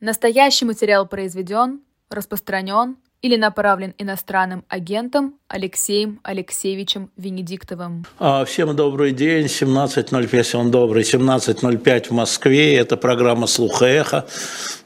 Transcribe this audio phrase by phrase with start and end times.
[0.00, 8.06] Настоящий материал произведен, распространен или направлен иностранным агентом Алексеем Алексеевичем Венедиктовым.
[8.18, 14.26] А, всем добрый день, 17.05, он добрый, 17.05 в Москве, это программа «Слуха эхо».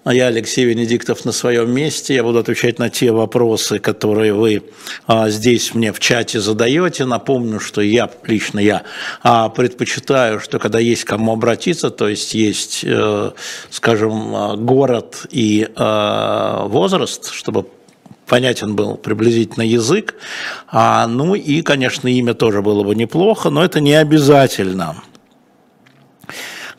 [0.02, 2.14] А я, Алексей Венедиктов, на своем месте.
[2.14, 4.62] Я буду отвечать на те вопросы, которые вы
[5.06, 7.06] а, здесь мне в чате задаете.
[7.06, 8.82] Напомню, что я, лично я,
[9.22, 13.30] предпочитаю, что когда есть кому обратиться, то есть есть, э,
[13.70, 17.66] скажем, город и э, возраст, чтобы
[18.26, 20.14] понятен был приблизительно язык.
[20.68, 24.96] А, ну и, конечно, имя тоже было бы неплохо, но это не обязательно.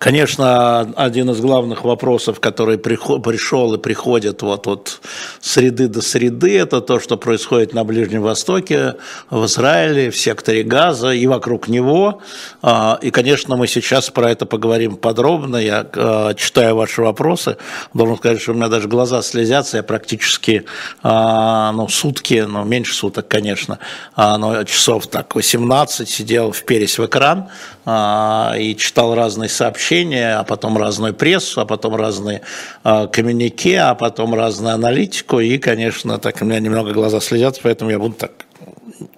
[0.05, 5.01] Конечно, один из главных вопросов, который пришел и приходит вот от
[5.41, 8.97] среды до среды, это то, что происходит на Ближнем Востоке,
[9.31, 12.21] в Израиле, в секторе Газа и вокруг него.
[12.61, 15.57] А, и, конечно, мы сейчас про это поговорим подробно.
[15.57, 17.57] Я а, читаю ваши вопросы.
[17.95, 19.77] Должен сказать, что у меня даже глаза слезятся.
[19.77, 20.65] Я практически
[21.01, 23.79] а, ну, сутки, ну, меньше суток, конечно,
[24.15, 27.49] но часов так 18 сидел впересь в экран
[27.87, 32.41] и читал разные сообщения а потом разную прессу, а потом разные
[32.83, 35.39] э, коммюнике, а потом разную аналитику.
[35.39, 38.31] И, конечно, так у меня немного глаза следят, поэтому я буду так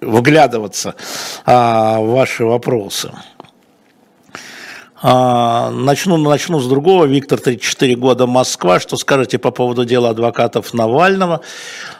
[0.00, 0.94] выглядываться
[1.46, 3.10] э, в ваши вопросы.
[5.00, 7.04] А, начну, начну с другого.
[7.04, 8.80] Виктор, 34 года, Москва.
[8.80, 11.40] Что скажете по поводу дела адвокатов Навального?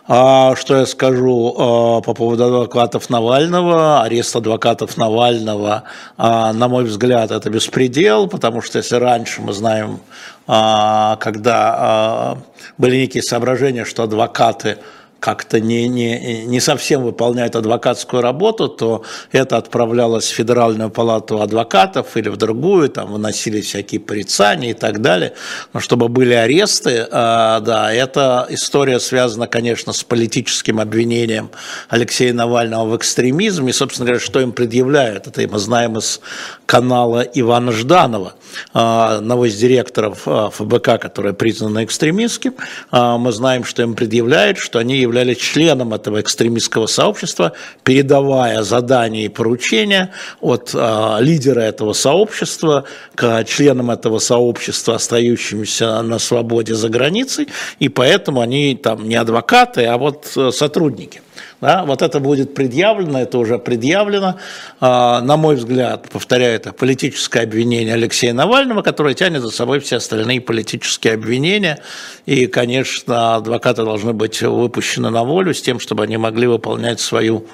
[0.08, 4.02] А, что я скажу а, по поводу адвокатов Навального?
[4.02, 5.84] Арест адвокатов Навального,
[6.16, 10.00] на мой взгляд, это беспредел, потому что если раньше мы знаем,
[10.46, 12.38] когда
[12.78, 14.78] были некие соображения, что адвокаты
[15.20, 19.02] как-то не, не, не совсем выполняют адвокатскую работу, то
[19.32, 25.00] это отправлялось в Федеральную палату адвокатов или в другую, там выносили всякие порицания и так
[25.00, 25.34] далее.
[25.72, 31.50] Но чтобы были аресты, а, да, эта история связана, конечно, с политическим обвинением
[31.88, 33.70] Алексея Навального в экстремизме.
[33.70, 35.26] И, собственно говоря, что им предъявляют?
[35.26, 36.20] Это мы знаем из
[36.68, 38.34] канала Ивана Жданова,
[38.74, 42.54] а, одного из директоров а, ФБК, который признан экстремистским.
[42.92, 47.52] Мы знаем, что им предъявляют, что они являлись членом этого экстремистского сообщества,
[47.84, 50.74] передавая задания и поручения от
[51.20, 57.48] лидера этого сообщества к членам этого сообщества, остающимся на свободе за границей,
[57.78, 61.22] и поэтому они там не адвокаты, а вот э, сотрудники.
[61.60, 64.36] Да, вот это будет предъявлено, это уже предъявлено.
[64.80, 69.96] А, на мой взгляд, повторяю, это политическое обвинение Алексея Навального, которое тянет за собой все
[69.96, 71.80] остальные политические обвинения.
[72.26, 77.44] И, конечно, адвокаты должны быть выпущены на волю с тем, чтобы они могли выполнять свою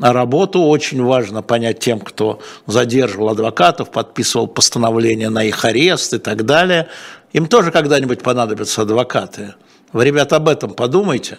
[0.00, 0.62] работу.
[0.62, 6.88] Очень важно понять тем, кто задерживал адвокатов, подписывал постановление на их арест и так далее.
[7.32, 9.54] Им тоже когда-нибудь понадобятся адвокаты.
[9.92, 11.38] Вы, ребята, об этом подумайте.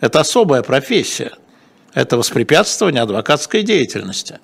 [0.00, 1.32] Это особая профессия
[1.94, 4.38] это воспрепятствование адвокатской деятельности.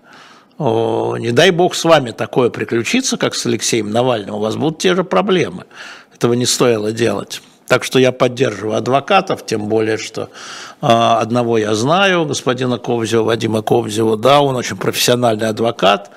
[0.59, 4.79] О, не дай бог с вами такое приключится, как с Алексеем Навальным, у вас будут
[4.79, 5.65] те же проблемы.
[6.15, 7.43] Этого не стоило делать.
[7.69, 10.31] Так что я поддерживаю адвокатов, тем более, что
[10.81, 16.11] э, одного я знаю, господина Ковзева, Вадима Ковзева, да, он очень профессиональный адвокат,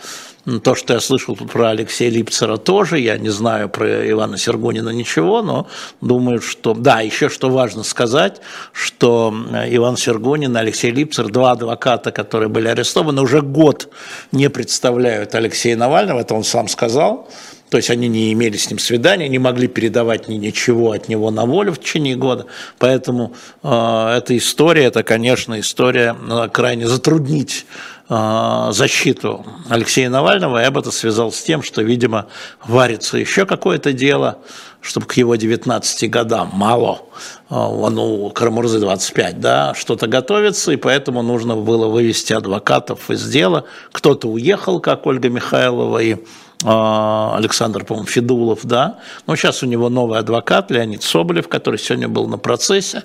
[0.63, 5.41] то, что я слышал про Алексея Липцера тоже, я не знаю про Ивана Сергунина ничего,
[5.41, 5.67] но
[6.01, 6.73] думаю, что...
[6.73, 8.41] Да, еще что важно сказать,
[8.71, 9.33] что
[9.69, 13.89] Иван Сергунин и Алексей Липцер, два адвоката, которые были арестованы, уже год
[14.31, 17.27] не представляют Алексея Навального, это он сам сказал,
[17.71, 21.31] то есть они не имели с ним свидания, не могли передавать ни ничего от него
[21.31, 22.45] на волю в течение года.
[22.79, 30.57] Поэтому э, эта история, это, конечно, история э, крайне затруднить э, защиту Алексея Навального.
[30.57, 32.27] Я бы это связал с тем, что, видимо,
[32.65, 34.39] варится еще какое-то дело,
[34.81, 37.03] чтобы к его 19 годам мало,
[37.49, 43.63] э, ну, Карамурзы 25, да, что-то готовится, и поэтому нужно было вывести адвокатов из дела.
[43.93, 46.17] Кто-то уехал, как Ольга Михайлова, и
[46.63, 48.99] а, Александр, по-моему, Федулов, да.
[49.25, 53.03] Но сейчас у него новый адвокат Леонид Соболев, который сегодня был на процессе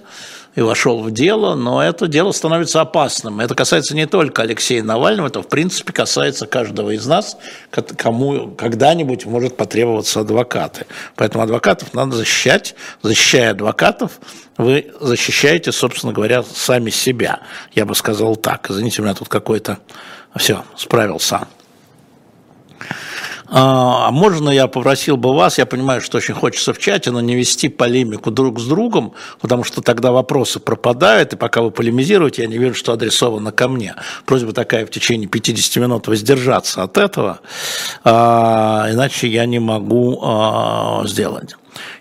[0.56, 3.40] и вошел в дело, но это дело становится опасным.
[3.40, 7.36] Это касается не только Алексея Навального, это в принципе касается каждого из нас,
[7.70, 10.86] кому когда-нибудь может потребоваться адвокаты.
[11.14, 12.74] Поэтому адвокатов надо защищать.
[13.02, 14.18] Защищая адвокатов,
[14.56, 17.40] вы защищаете, собственно говоря, сами себя.
[17.74, 18.70] Я бы сказал так.
[18.70, 19.78] Извините, у меня тут какой-то...
[20.36, 21.46] Все, справился.
[23.48, 27.20] А, а можно я попросил бы вас, я понимаю, что очень хочется в чате, но
[27.20, 32.42] не вести полемику друг с другом, потому что тогда вопросы пропадают, и пока вы полемизируете,
[32.42, 33.94] я не вижу, что адресовано ко мне.
[34.24, 37.40] Просьба такая в течение 50 минут воздержаться от этого,
[38.04, 41.56] а, иначе я не могу а, сделать.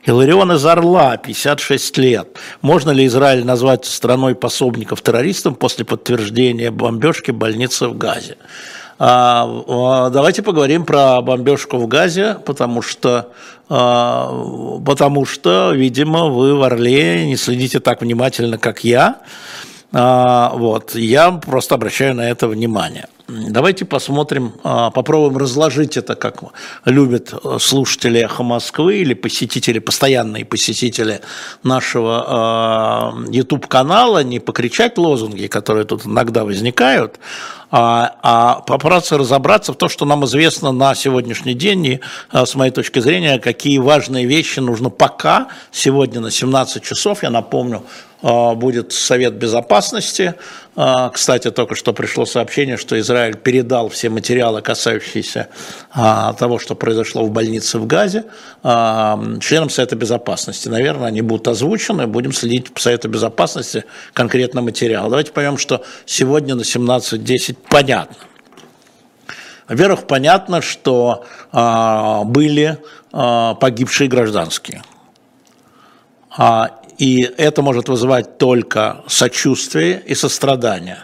[0.05, 2.37] Иларион из Орла, 56 лет.
[2.61, 8.37] Можно ли Израиль назвать страной пособников террористам после подтверждения бомбежки больницы в Газе?
[8.97, 13.31] А, а, давайте поговорим про бомбежку в Газе, потому что,
[13.69, 19.17] а, потому что, видимо, вы в Орле не следите так внимательно, как я.
[19.91, 23.07] Вот, я просто обращаю на это внимание.
[23.29, 26.43] Давайте посмотрим, попробуем разложить это, как
[26.83, 31.21] любят слушатели «Эхо Москвы» или посетители, постоянные посетители
[31.63, 37.17] нашего YouTube-канала, не покричать лозунги, которые тут иногда возникают,
[37.71, 41.99] а, а попытаться разобраться в том, что нам известно на сегодняшний день, и
[42.31, 47.29] а, с моей точки зрения, какие важные вещи нужно пока, сегодня на 17 часов, я
[47.29, 47.83] напомню,
[48.21, 50.35] а, будет Совет Безопасности.
[50.75, 55.47] А, кстати, только что пришло сообщение, что Израиль передал все материалы, касающиеся
[55.93, 58.25] того, что произошло в больнице в Газе,
[58.61, 60.67] членам Совета Безопасности.
[60.67, 65.09] Наверное, они будут озвучены, будем следить по Совету Безопасности конкретно материал.
[65.09, 68.17] Давайте поймем, что сегодня на 17.10 понятно.
[69.67, 72.77] Во-первых, понятно, что были
[73.11, 74.83] погибшие гражданские.
[76.97, 80.99] И это может вызывать только сочувствие и сострадание.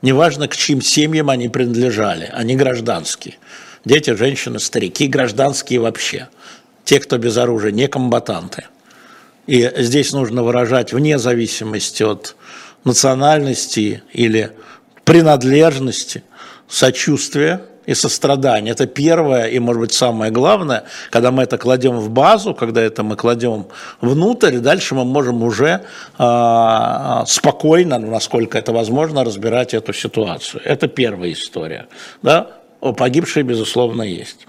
[0.00, 3.36] Неважно, к чьим семьям они принадлежали, они гражданские.
[3.84, 6.28] Дети, женщины, старики, гражданские вообще.
[6.84, 8.64] Те, кто без оружия, не комбатанты.
[9.46, 12.36] И здесь нужно выражать вне зависимости от
[12.84, 14.52] национальности или
[15.04, 16.22] принадлежности
[16.68, 18.72] сочувствие– и сострадание.
[18.72, 23.02] Это первое и, может быть, самое главное, когда мы это кладем в базу, когда это
[23.02, 23.66] мы кладем
[24.00, 25.84] внутрь, дальше мы можем уже
[26.18, 30.62] э, спокойно, насколько это возможно, разбирать эту ситуацию.
[30.64, 31.86] Это первая история.
[32.22, 32.48] Да?
[32.80, 34.46] Погибшие, безусловно, есть.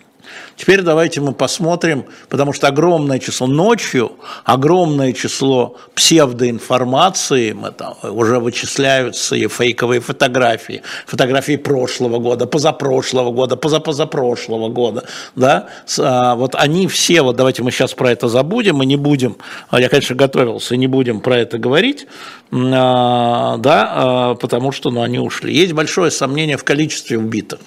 [0.56, 8.40] Теперь давайте мы посмотрим, потому что огромное число ночью, огромное число псевдоинформации, мы там уже
[8.40, 15.04] вычисляются и фейковые фотографии, фотографии прошлого года, позапрошлого года, позапозапрошлого года,
[15.36, 15.68] да,
[16.00, 19.38] а, вот они все, вот давайте мы сейчас про это забудем, мы не будем,
[19.70, 22.08] а, я, конечно, готовился, не будем про это говорить,
[22.52, 25.54] а, да, потому что, ну, они ушли.
[25.54, 27.60] Есть большое сомнение в количестве убитых.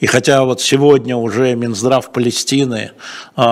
[0.00, 2.92] И хотя вот сегодня уже Минздрав Палестины
[3.36, 3.42] э,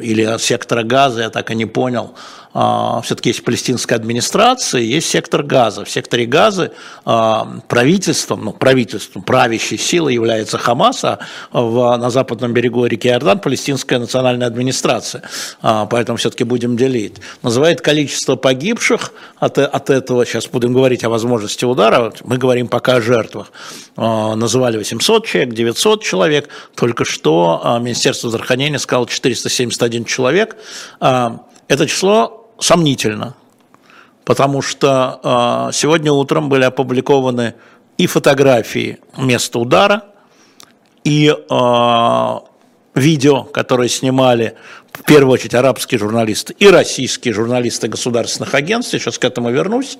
[0.00, 2.14] или сектора Газа, я так и не понял,
[3.04, 5.84] все-таки есть палестинская администрация, есть сектор газа.
[5.84, 6.72] В секторе газа
[7.04, 11.18] а, правительством, ну, правительством, правящей силой является Хамас, а
[11.52, 15.22] в, на западном берегу реки Иордан палестинская национальная администрация.
[15.62, 17.16] А, поэтому все-таки будем делить.
[17.42, 22.96] Называет количество погибших от, от этого, сейчас будем говорить о возможности удара, мы говорим пока
[22.96, 23.52] о жертвах.
[23.96, 30.56] Называли 800 человек, 900 человек, только что Министерство здравоохранения сказало 471 человек.
[31.00, 33.34] Это число сомнительно,
[34.24, 37.54] потому что э, сегодня утром были опубликованы
[37.96, 40.04] и фотографии места удара,
[41.04, 42.38] и э,
[42.94, 44.54] видео, которые снимали
[44.92, 49.98] в первую очередь арабские журналисты и российские журналисты государственных агентств, сейчас к этому вернусь.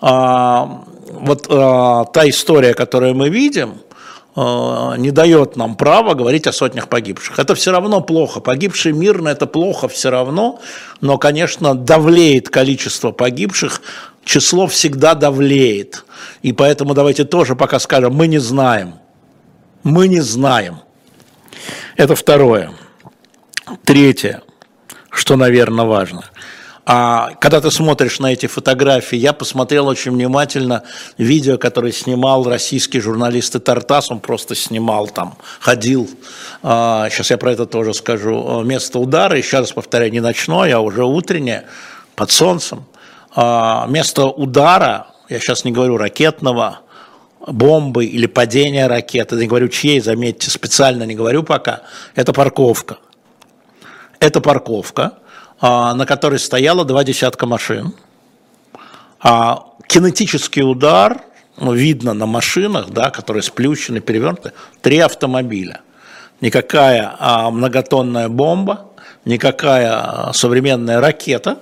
[0.00, 3.74] А, вот а, та история, которую мы видим,
[4.36, 7.38] не дает нам права говорить о сотнях погибших.
[7.38, 8.40] Это все равно плохо.
[8.40, 10.60] Погибшие мирно– это плохо все равно,
[11.00, 13.80] но, конечно, давлеет количество погибших,
[14.24, 16.04] число всегда давлеет.
[16.42, 18.96] И поэтому давайте тоже пока скажем, мы не знаем.
[19.82, 20.80] Мы не знаем.
[21.96, 22.72] Это второе.
[23.84, 24.42] Третье,
[25.10, 26.24] что, наверное, важно–
[26.88, 30.84] а когда ты смотришь на эти фотографии, я посмотрел очень внимательно
[31.18, 36.08] видео, которое снимал российский журналист Тартас, он просто снимал там, ходил.
[36.62, 38.62] А, сейчас я про это тоже скажу.
[38.62, 41.64] Место удара, еще раз повторяю, не ночное, а уже утреннее,
[42.14, 42.84] под солнцем.
[43.34, 46.82] А, место удара, я сейчас не говорю ракетного,
[47.48, 51.82] бомбы или падения ракеты, не говорю чьей, заметьте, специально не говорю пока,
[52.14, 52.98] это парковка.
[54.20, 55.25] Это парковка, а,
[55.60, 57.94] на которой стояло два десятка машин.
[59.20, 61.22] А кинетический удар,
[61.56, 65.80] ну, видно на машинах, да, которые сплющены, перевернуты, три автомобиля.
[66.40, 68.90] Никакая а, многотонная бомба,
[69.24, 71.58] никакая а, современная ракета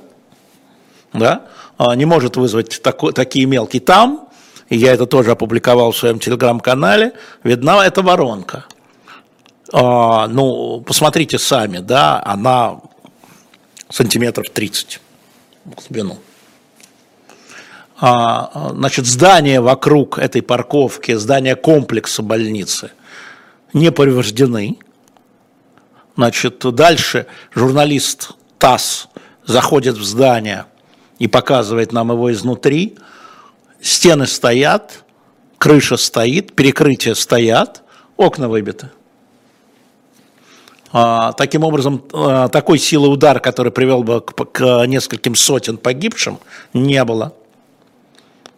[1.14, 1.42] да,
[1.78, 3.80] а, не может вызвать тако, такие мелкие.
[3.80, 4.28] Там,
[4.68, 8.66] и я это тоже опубликовал в своем телеграм-канале, видна эта воронка.
[9.72, 12.80] а, ну, посмотрите сами, да, она
[13.94, 15.00] сантиметров 30
[15.64, 16.18] в глубину.
[17.96, 22.90] А, значит, здания вокруг этой парковки, здания комплекса больницы
[23.72, 24.78] не повреждены.
[26.16, 29.06] Значит, дальше журналист ТАСС
[29.46, 30.66] заходит в здание
[31.20, 32.98] и показывает нам его изнутри.
[33.80, 35.04] Стены стоят,
[35.58, 37.84] крыша стоит, перекрытия стоят,
[38.16, 38.90] окна выбиты.
[40.96, 46.38] А, таким образом, а, такой силы удара, который привел бы к нескольким сотен погибшим,
[46.72, 47.32] не было.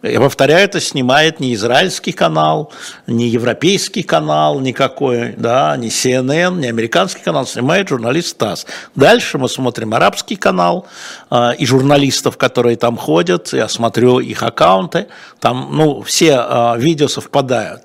[0.03, 2.71] Я повторяю, это снимает не израильский канал,
[3.07, 8.67] не европейский канал никакой, да, не CNN, не американский канал, снимает журналист ТАСС.
[8.93, 10.85] Дальше мы смотрим арабский канал
[11.31, 15.07] э, и журналистов, которые там ходят, я смотрю их аккаунты,
[15.39, 17.81] там, ну, все э, видео совпадают.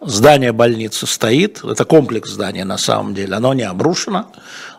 [0.00, 4.30] Здание больницы стоит, это комплекс здания на самом деле, оно не обрушено,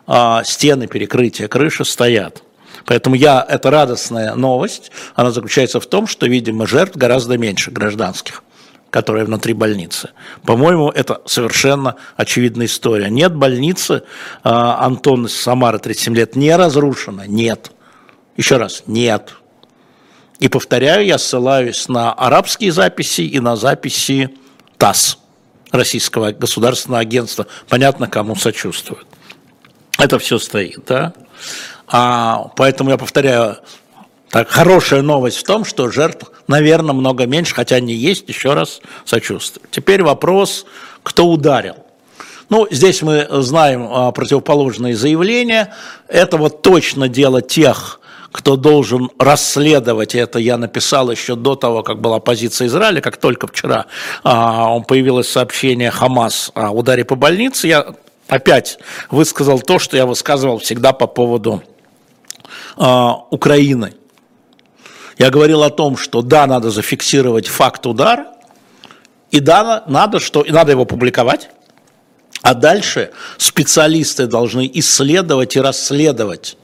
[0.06, 2.42] а стены, перекрытия, крыши стоят.
[2.86, 8.42] Поэтому я, это радостная новость, она заключается в том, что, видимо, жертв гораздо меньше гражданских
[8.90, 10.10] которые внутри больницы.
[10.44, 13.08] По-моему, это совершенно очевидная история.
[13.08, 14.02] Нет больницы,
[14.42, 17.28] а, Антон из Самары, 37 лет, не разрушена.
[17.28, 17.70] Нет.
[18.36, 19.36] Еще раз, нет.
[20.40, 24.30] И повторяю, я ссылаюсь на арабские записи и на записи
[24.80, 25.18] ТАСС,
[25.72, 29.06] Российского государственного агентства, понятно, кому сочувствует.
[29.98, 31.12] Это все стоит, да?
[31.86, 33.58] А, поэтому я повторяю,
[34.30, 38.80] так, хорошая новость в том, что жертв, наверное, много меньше, хотя они есть, еще раз
[39.04, 39.68] сочувствую.
[39.70, 40.64] Теперь вопрос,
[41.02, 41.76] кто ударил.
[42.48, 45.74] Ну, здесь мы знаем а, противоположные заявления.
[46.08, 47.99] Это вот точно дело тех,
[48.32, 53.46] кто должен расследовать это, я написал еще до того, как была позиция Израиля, как только
[53.46, 53.86] вчера
[54.22, 57.94] а, появилось сообщение Хамас о ударе по больнице, я
[58.28, 58.78] опять
[59.10, 61.62] высказал то, что я высказывал всегда по поводу
[62.76, 63.94] а, Украины.
[65.18, 68.28] Я говорил о том, что да, надо зафиксировать факт удара,
[69.30, 71.50] и да, надо, что, и надо его публиковать,
[72.42, 76.56] а дальше специалисты должны исследовать и расследовать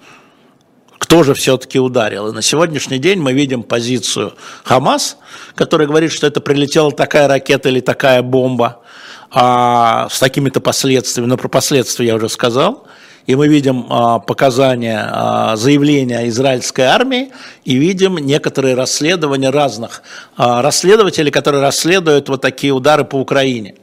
[1.07, 2.29] кто же все-таки ударил.
[2.29, 4.35] И на сегодняшний день мы видим позицию
[4.65, 5.19] Хамас,
[5.55, 8.83] который говорит, что это прилетела такая ракета или такая бомба
[9.31, 11.29] а, с такими-то последствиями.
[11.29, 12.89] Но про последствия я уже сказал.
[13.25, 17.31] И мы видим а, показания, а, заявления израильской армии
[17.65, 20.03] и видим некоторые расследования разных
[20.37, 23.77] а, расследователей, которые расследуют вот такие удары по Украине,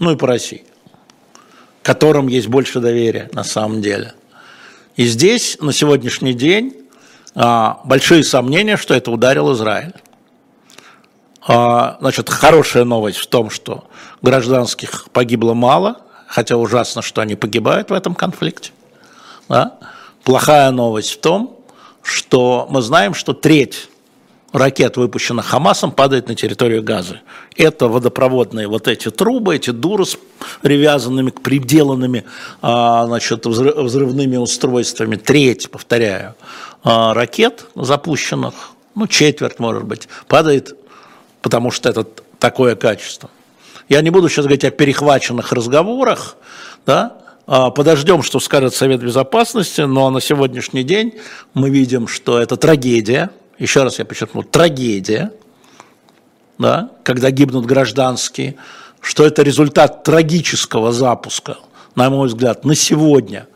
[0.00, 0.64] ну и по России,
[1.84, 4.14] которым есть больше доверия на самом деле.
[5.00, 6.76] И здесь на сегодняшний день
[7.34, 9.94] а, большие сомнения, что это ударил Израиль.
[11.40, 13.84] А, значит, хорошая новость в том, что
[14.20, 18.72] гражданских погибло мало, хотя ужасно, что они погибают в этом конфликте.
[20.22, 21.58] Плохая новость в том,
[22.02, 23.88] что мы знаем, что треть
[24.52, 27.20] ракет, выпущенных Хамасом, падает на территорию Газы.
[27.56, 30.18] Это водопроводные вот эти трубы, эти дуры с
[30.62, 32.24] привязанными, приделанными
[32.62, 35.16] а, значит, взрывными устройствами.
[35.16, 36.34] Треть, повторяю,
[36.82, 38.54] а, ракет запущенных,
[38.94, 40.76] ну четверть, может быть, падает,
[41.42, 42.06] потому что это
[42.38, 43.30] такое качество.
[43.88, 46.36] Я не буду сейчас говорить о перехваченных разговорах,
[46.86, 47.20] да,
[47.52, 51.14] а, Подождем, что скажет Совет Безопасности, но на сегодняшний день
[51.52, 53.30] мы видим, что это трагедия,
[53.60, 55.32] еще раз я подчеркну, трагедия,
[56.58, 58.56] да, когда гибнут гражданские,
[59.00, 61.58] что это результат трагического запуска,
[61.94, 63.46] на мой взгляд, на сегодня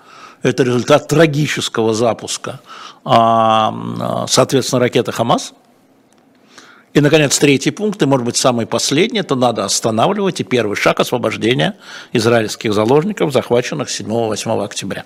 [0.43, 2.61] это результат трагического запуска,
[3.05, 5.55] а, соответственно, ракеты «Хамас».
[6.93, 11.01] И, наконец, третий пункт, и, может быть, самый последний, это надо останавливать, и первый шаг
[11.01, 11.77] освобождения
[12.13, 15.05] израильских заложников, захваченных 7-8 октября.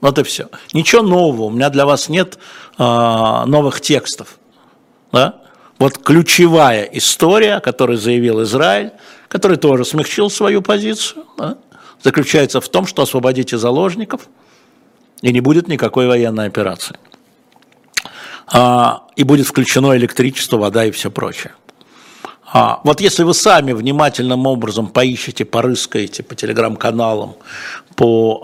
[0.00, 0.48] Вот и все.
[0.72, 2.38] Ничего нового, у меня для вас нет
[2.78, 4.38] э, новых текстов.
[5.12, 5.42] Да?
[5.78, 8.92] Вот ключевая история, о которой заявил Израиль,
[9.28, 11.58] который тоже смягчил свою позицию, да?
[12.02, 14.22] заключается в том, что освободите заложников,
[15.20, 16.96] и не будет никакой военной операции.
[18.50, 21.52] А, и будет включено электричество, вода и все прочее.
[22.50, 27.34] А, вот если вы сами внимательным образом поищете, порыскаете по телеграм-каналам,
[27.98, 28.40] по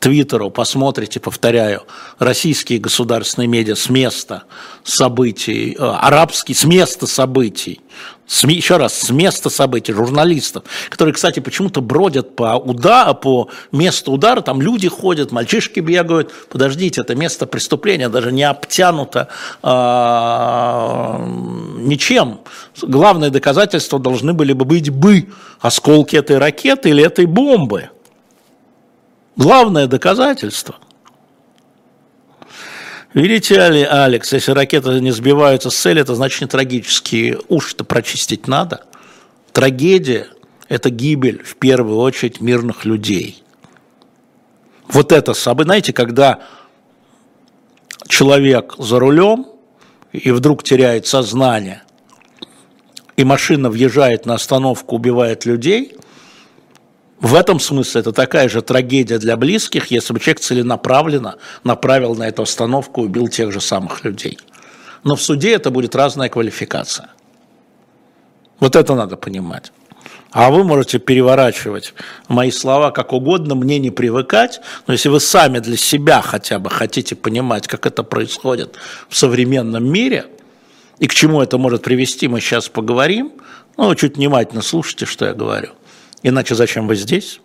[0.00, 1.82] э, посмотрите, повторяю,
[2.18, 4.42] российские государственные медиа с места
[4.82, 7.80] событий, э, арабские с места событий,
[8.26, 14.10] с, еще раз, с места событий, журналистов, которые, кстати, почему-то бродят по, уда, по месту
[14.10, 19.28] удара, там люди ходят, мальчишки бегают, подождите, это место преступления даже не обтянуто
[19.62, 19.68] э,
[21.82, 22.40] ничем.
[22.80, 25.28] Главное доказательство должны были бы быть бы
[25.60, 27.91] осколки этой ракеты или этой бомбы.
[29.36, 30.76] Главное доказательство.
[33.14, 37.38] Видите, Алекс, если ракеты не сбиваются с цели, это значит не трагические.
[37.48, 38.84] Уши-то прочистить надо.
[39.52, 40.28] Трагедия–
[40.68, 43.42] это гибель, в первую очередь, мирных людей.
[44.88, 46.40] Вот это событие, знаете, когда
[48.08, 49.46] человек за рулем
[50.12, 51.82] и вдруг теряет сознание,
[53.16, 55.96] и машина въезжает на остановку, убивает людей–
[57.22, 62.24] в этом смысле это такая же трагедия для близких, если бы человек целенаправленно направил на
[62.24, 64.38] эту остановку и убил тех же самых людей.
[65.04, 67.10] Но в суде это будет разная квалификация.
[68.58, 69.72] Вот это надо понимать.
[70.32, 71.94] А вы можете переворачивать
[72.26, 76.70] мои слова как угодно, мне не привыкать, но если вы сами для себя хотя бы
[76.70, 78.74] хотите понимать, как это происходит
[79.08, 80.26] в современном мире
[80.98, 83.32] и к чему это может привести, мы сейчас поговорим.
[83.76, 85.68] Ну, чуть внимательно слушайте, что я говорю.
[86.22, 87.40] Иначе зачем вы здесь?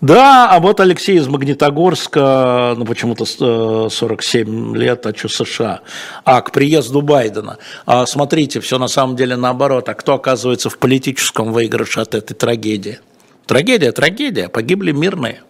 [0.00, 5.80] Да, а вот Алексей из Магнитогорска, ну почему-то 47 э, лет, а что США?
[6.24, 7.58] А, к приезду Байдена.
[7.84, 9.88] А, смотрите, все на самом деле наоборот.
[9.88, 13.00] А кто оказывается в политическом выигрыше от этой трагедии?
[13.46, 15.42] Трагедия, трагедия, погибли мирные.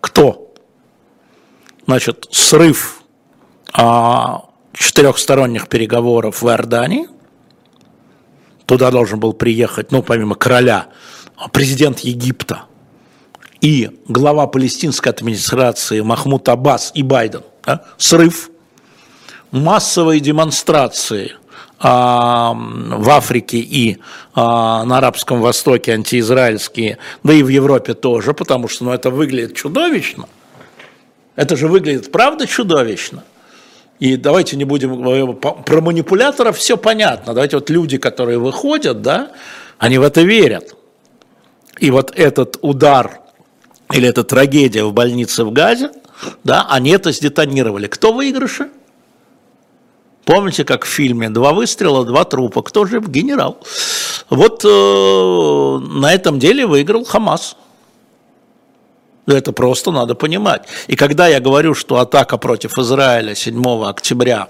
[0.00, 0.52] Кто?
[1.86, 3.00] Значит, срыв
[3.72, 7.08] а, четырехсторонних переговоров в Иордании–
[8.66, 10.88] Туда должен был приехать, ну, помимо короля,
[11.52, 12.64] президент Египта
[13.60, 17.42] и глава палестинской администрации Махмуд Аббас и Байден.
[17.64, 17.84] Да?
[17.96, 18.50] Срыв,
[19.52, 21.36] массовые демонстрации
[21.78, 23.98] а, в Африке и
[24.34, 29.54] а, на Арабском Востоке антиизраильские, да и в Европе тоже, потому что ну, это выглядит
[29.54, 30.28] чудовищно.
[31.36, 33.22] Это же выглядит правда чудовищно–
[33.98, 37.32] и давайте не будем про манипуляторов, все понятно.
[37.34, 39.32] Давайте вот люди, которые выходят, да,
[39.78, 40.74] они в это верят.
[41.78, 43.20] И вот этот удар
[43.92, 45.90] или эта трагедия в больнице в Газе,
[46.44, 47.86] да, они это сдетонировали.
[47.86, 48.68] Кто выигрыше?
[50.24, 52.62] Помните, как в фильме «Два выстрела, два трупа».
[52.62, 53.58] Кто же генерал?
[54.28, 57.56] Вот э, на этом деле выиграл Хамас.
[59.26, 60.62] Это просто надо понимать.
[60.86, 64.48] И когда я говорю, что атака против Израиля 7 октября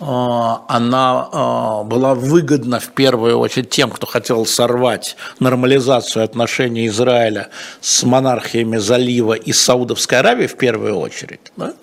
[0.00, 7.48] э, она э, была выгодна в первую очередь тем, кто хотел сорвать нормализацию отношений Израиля
[7.80, 11.52] с монархиями залива и Саудовской Аравии в первую очередь.
[11.56, 11.74] Да?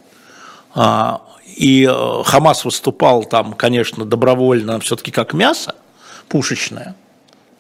[0.76, 1.22] А,
[1.56, 5.76] и э, Хамас выступал там, конечно, добровольно, все-таки как мясо
[6.28, 6.96] пушечное–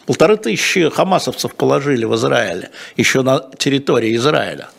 [0.05, 4.69] Полторы тысячи хамасовцев положили в Израиле, еще на территории Израиля,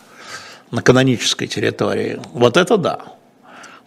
[0.71, 2.21] на канонической территории.
[2.33, 3.01] Вот это да.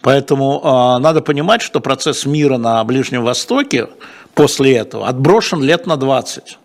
[0.00, 3.88] Поэтому э, надо понимать, что процесс мира на Ближнем Востоке
[4.34, 6.58] после этого отброшен лет на 20.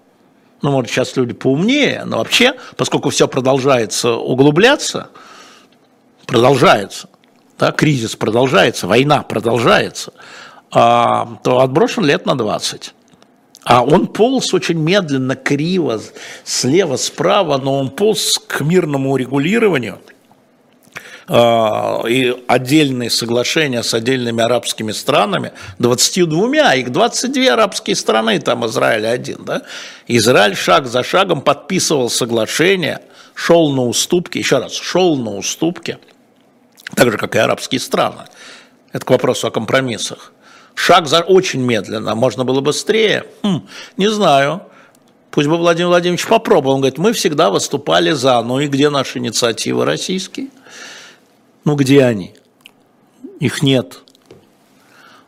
[0.62, 5.10] Ну, может, сейчас люди поумнее, но вообще, поскольку все продолжается углубляться,
[6.26, 7.10] продолжается,
[7.60, 10.14] да, кризис продолжается, война продолжается,
[10.74, 12.94] э, то отброшен лет на 20.
[13.63, 16.02] А он полз очень медленно, криво,
[16.43, 19.99] слева, справа, но он полз к мирному урегулированию
[21.28, 29.08] а, и отдельные соглашения с отдельными арабскими странами, 22, их 22 арабские страны, там Израиль
[29.08, 29.62] один, да?
[30.08, 33.02] Израиль шаг за шагом подписывал соглашения,
[33.34, 35.99] шел на уступки, еще раз, шел на уступки,
[36.95, 38.23] так же, как и арабские страны.
[38.91, 40.33] Это к вопросу о компромиссах.
[40.76, 43.26] Шаг за очень медленно, можно было быстрее.
[43.44, 44.64] Хм, не знаю.
[45.32, 46.76] Пусть бы Владимир Владимирович попробовал.
[46.76, 48.42] Он говорит, мы всегда выступали за.
[48.44, 50.50] Ну и где наши инициативы российские?
[51.66, 52.36] Ну где они?
[53.40, 54.00] Их нет.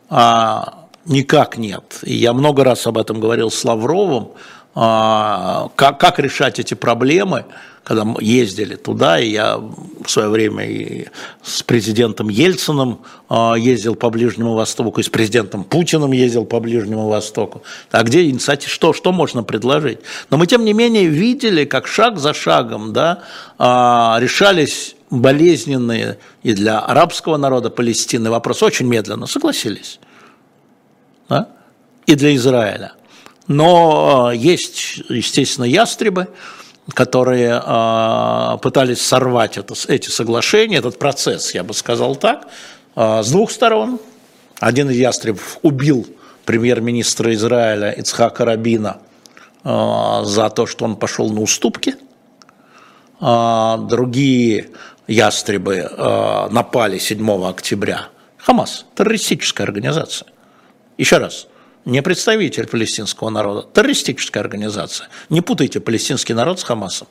[0.08, 1.98] А, никак нет.
[2.02, 4.30] И я много раз об этом говорил с Лавровым.
[4.76, 7.46] А, как, как решать эти проблемы–
[7.86, 11.06] когда мы ездили туда, и я в свое время и
[11.44, 17.06] с президентом Ельциным а, ездил по Ближнему Востоку, и с президентом Путиным ездил по Ближнему
[17.06, 17.62] Востоку.
[17.92, 20.00] А где инициатива, что, что можно предложить?
[20.30, 23.22] Но мы, тем не менее, видели, как шаг за шагом да,
[23.56, 30.00] а, решались болезненные и для арабского народа Палестины вопросы очень медленно, согласились.
[31.28, 31.50] Да?
[32.06, 32.94] И для Израиля.
[33.48, 36.28] Но а, есть, естественно, ястребы,
[36.94, 42.48] которые э, пытались сорвать это, эти соглашения, этот процесс, я бы сказал так,
[42.94, 43.98] э, с двух сторон.
[44.60, 46.06] Один из ястребов убил
[46.44, 48.98] премьер-министра Израиля Ицхака Рабина
[49.64, 51.96] э, за то, что он пошел на уступки.
[53.20, 54.70] Э, другие
[55.08, 58.08] ястребы э, напали 7 октября.
[58.38, 60.28] Хамас– террористическая организация.
[60.98, 61.48] Еще раз–
[61.86, 65.08] не представитель палестинского народа, террористическая организация.
[65.30, 67.06] Не путайте палестинский народ с Хамасом.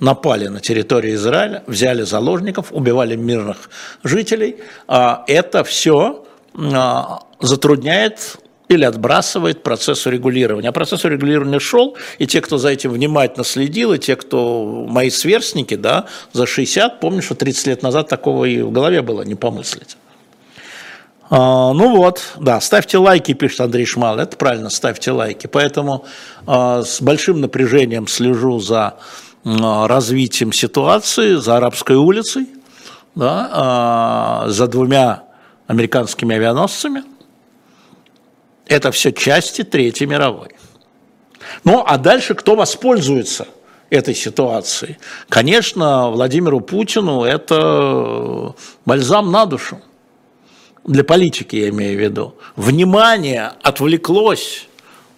[0.00, 3.70] Напали на территорию Израиля, взяли заложников, убивали мирных
[4.04, 4.56] жителей.
[4.86, 8.36] А это все а, затрудняет
[8.68, 10.68] или отбрасывает процесс урегулирования.
[10.68, 15.08] А процесс урегулирования шел, и те, кто за этим внимательно следил, и те, кто мои
[15.08, 19.34] сверстники, да, за 60, помню, что 30 лет назад такого и в голове было не
[19.34, 19.96] помыслить.
[21.34, 25.46] А, ну вот, да, ставьте лайки, пишет Андрей Шмал, это правильно, ставьте лайки.
[25.46, 26.04] Поэтому
[26.46, 28.96] а, с большим напряжением слежу за
[29.42, 32.48] а, развитием ситуации, за арабской улицей,
[33.14, 35.24] да, за двумя
[35.66, 37.02] американскими авианосцами.
[38.66, 40.50] Это все части Третьей мировой.
[41.64, 43.46] Ну, а дальше кто воспользуется
[43.88, 44.98] этой ситуацией?
[45.30, 49.80] Конечно, Владимиру Путину это бальзам на душу
[50.84, 54.68] для политики я имею в виду, внимание отвлеклось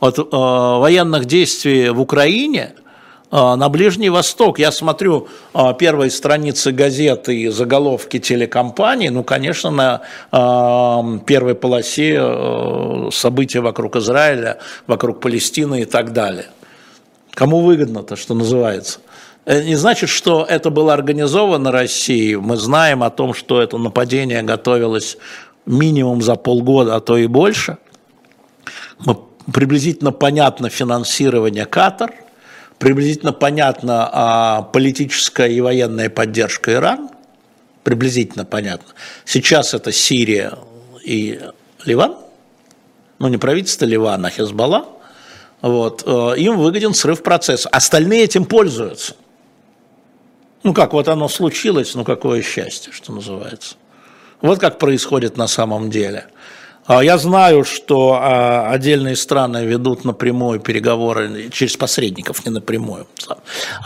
[0.00, 2.74] от э, военных действий в Украине
[3.31, 4.59] э, на Ближний Восток.
[4.59, 12.18] Я смотрю э, первые страницы газеты и заголовки телекомпаний, ну, конечно, на э, первой полосе
[12.18, 16.46] э, события вокруг Израиля, вокруг Палестины и так далее.
[17.31, 19.00] Кому выгодно-то, что называется?
[19.46, 22.37] Э, не значит, что это было организовано Россией.
[22.37, 25.16] Мы знаем о том, что это нападение готовилось
[25.66, 27.79] минимум за полгода, а то и больше.
[29.53, 32.14] Приблизительно понятно финансирование Катар,
[32.79, 37.11] приблизительно понятно а, политическая и военная поддержка Иран,
[37.83, 38.94] приблизительно понятно.
[39.27, 40.59] Сейчас это Сирия
[41.05, 41.40] и
[41.85, 42.16] Ливан,
[43.18, 44.88] ну не правительство Ливана, а Хезбалла,
[45.61, 47.68] вот, э, им выгоден срыв процесса.
[47.68, 49.14] Остальные этим пользуются.
[50.62, 53.77] Ну как, вот оно случилось, ну какое счастье, что называется.
[54.44, 56.26] Вот как происходит на самом деле.
[56.87, 63.07] А, я знаю, что а, отдельные страны ведут напрямую переговоры через посредников, не напрямую,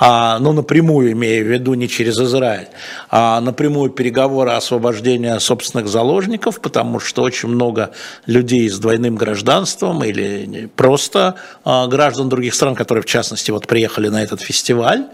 [0.00, 2.66] а, но напрямую, имея в виду не через Израиль,
[3.08, 7.92] а напрямую переговоры о освобождении собственных заложников, потому что очень много
[8.26, 14.20] людей с двойным гражданством или просто граждан других стран, которые в частности вот приехали на
[14.24, 15.04] этот фестиваль,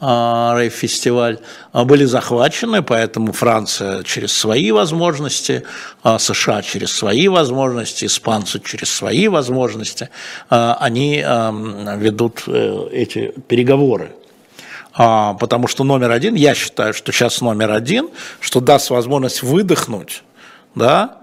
[0.00, 1.38] рейв-фестиваль,
[1.72, 5.64] а, были захвачены, поэтому Франция через свои возможности,
[6.02, 10.08] а, США через свои возможности, испанцы через свои возможности,
[10.48, 11.24] они
[11.96, 14.12] ведут э, эти переговоры.
[14.92, 18.08] Потому что номер один, я считаю, что сейчас номер один,
[18.40, 20.22] что даст возможность выдохнуть,
[20.74, 21.18] да,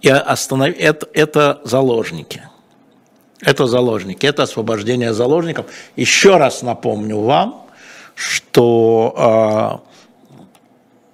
[0.00, 2.42] и остановить, это, это заложники.
[3.42, 5.66] Это заложники, это освобождение заложников.
[5.96, 7.66] Еще раз напомню вам,
[8.14, 9.82] что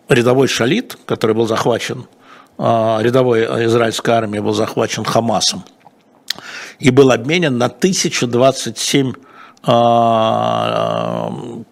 [0.09, 2.07] э, рядовой шалит, который был захвачен,
[2.59, 5.65] э, рядовой израильской армии был захвачен Хамасом
[6.79, 9.71] и был обменен на 1027 э,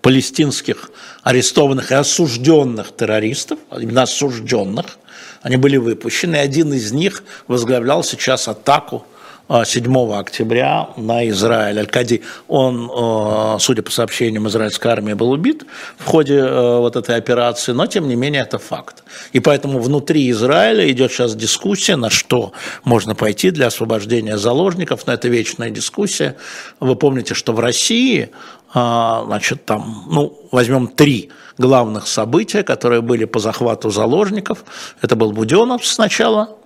[0.03, 0.91] палестинских
[1.23, 4.99] арестованных и осужденных террористов, именно осужденных,
[5.43, 9.07] они были выпущены, и один из них возглавлял сейчас атаку
[9.49, 11.79] 7 а, октября на Израиль.
[11.79, 15.67] Аль-Кади, он, а, судя по сообщениям израильской армии, был убит
[15.99, 19.05] в ходе а, вот этой операции, но тем не менее это факт.
[19.33, 22.53] И поэтому внутри Израиля идет сейчас дискуссия, на что
[22.85, 26.37] можно пойти для освобождения заложников, но это вечная дискуссия.
[26.81, 28.31] Вы помните, что в России,
[28.73, 34.65] значит, там, ну, возьмем три главных события, которые были по захвату заложников.
[35.03, 36.64] Это был Буденов сначала, а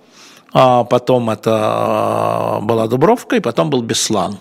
[0.51, 4.39] потом это а, была Дубровка, и потом был Беслан.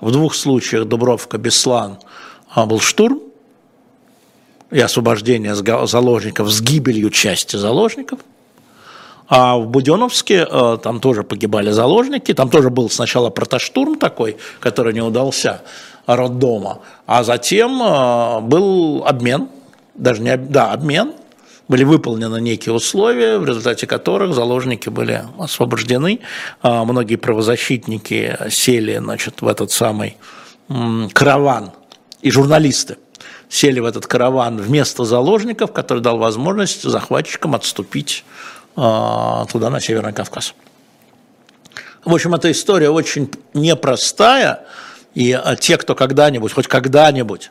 [0.00, 1.98] В двух случаях Дубровка, Беслан
[2.54, 3.20] а, был штурм
[4.70, 8.20] и освобождение заложников с гибелью части заложников.
[9.28, 14.92] А в Буденовске а, там тоже погибали заложники, там тоже был сначала протоштурм такой, который
[14.92, 15.62] не удался
[16.04, 17.78] роддома, а затем
[18.48, 19.48] был обмен,
[19.94, 21.14] даже не да, обмен–
[21.68, 26.20] были выполнены некие условия, в результате которых заложники были освобождены.
[26.62, 30.16] А многие правозащитники сели значит, в этот самый
[31.12, 31.72] караван,
[32.22, 32.96] и журналисты
[33.48, 38.24] сели в этот караван вместо заложников, который дал возможность захватчикам отступить
[38.74, 40.54] а, туда, на Северный Кавказ.
[42.04, 44.64] В общем, эта история очень непростая,
[45.14, 47.50] и а, те, кто когда-нибудь, хоть когда-нибудь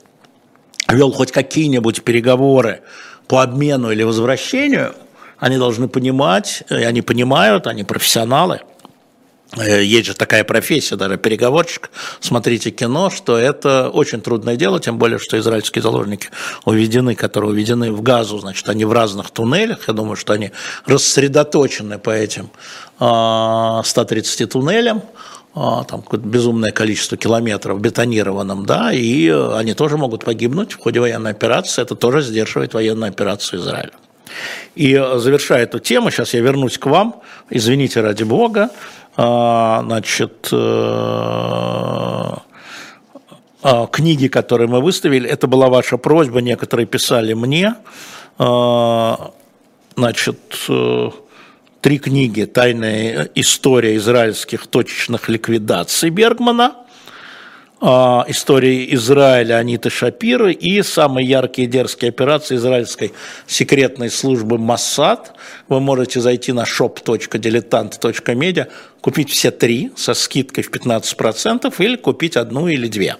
[0.90, 2.82] вел хоть какие-нибудь переговоры
[3.28, 4.94] по обмену или возвращению,
[5.40, 8.62] они должны понимать, и они понимают, они профессионалы–
[9.58, 14.98] Э, есть же такая профессия, даже переговорщик, смотрите кино, что это очень трудное дело, тем
[14.98, 16.30] более, что израильские заложники
[16.66, 20.52] уведены, которые уведены в газу, значит, они в разных туннелях, я думаю, что они
[20.86, 22.50] рассредоточены по этим
[22.98, 25.04] 130 а, туннелям,
[25.56, 31.32] там какое-то безумное количество километров бетонированным, да, и они тоже могут погибнуть в ходе военной
[31.32, 33.94] операции, это тоже сдерживает военную операцию Израиля.
[34.76, 38.70] И э, завершая эту тему, сейчас я вернусь к вам, извините ради бога,
[39.18, 40.56] а, значит, э,
[43.68, 47.76] а, книги, которые мы выставили, это была ваша просьба, некоторые писали мне,
[48.38, 49.32] а,
[49.96, 51.10] значит, э,
[51.86, 56.78] три книги «Тайная история израильских точечных ликвидаций» Бергмана–
[57.82, 63.14] а, истории Израиля Аниты Шапиры и самые яркие дерзкие операции израильской
[63.46, 65.36] секретной службы Моссад.
[65.68, 68.68] Вы можете зайти на shop.diletant.media,
[69.02, 73.18] купить все три со скидкой в 15% или купить одну или две.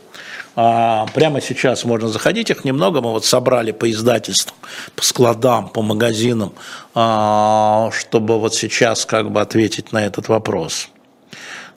[0.56, 4.56] А, прямо сейчас можно заходить, их немного мы вот собрали по издательствам,
[4.96, 6.54] по складам, по магазинам,
[6.94, 10.90] а, чтобы вот сейчас как бы ответить на этот вопрос.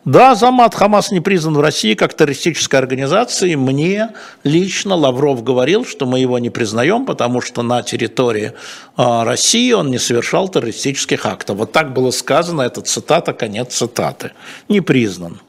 [0.05, 3.57] Да, Замат Хамас не признан в России как террористическая организация.
[3.59, 4.11] Мне
[4.43, 8.53] лично Лавров говорил, что мы его не признаем, потому что на территории
[8.97, 11.59] э, России он не совершал террористических актов.
[11.59, 14.31] Вот так было сказано, это цитата, конец цитаты.
[14.69, 15.41] Не признан.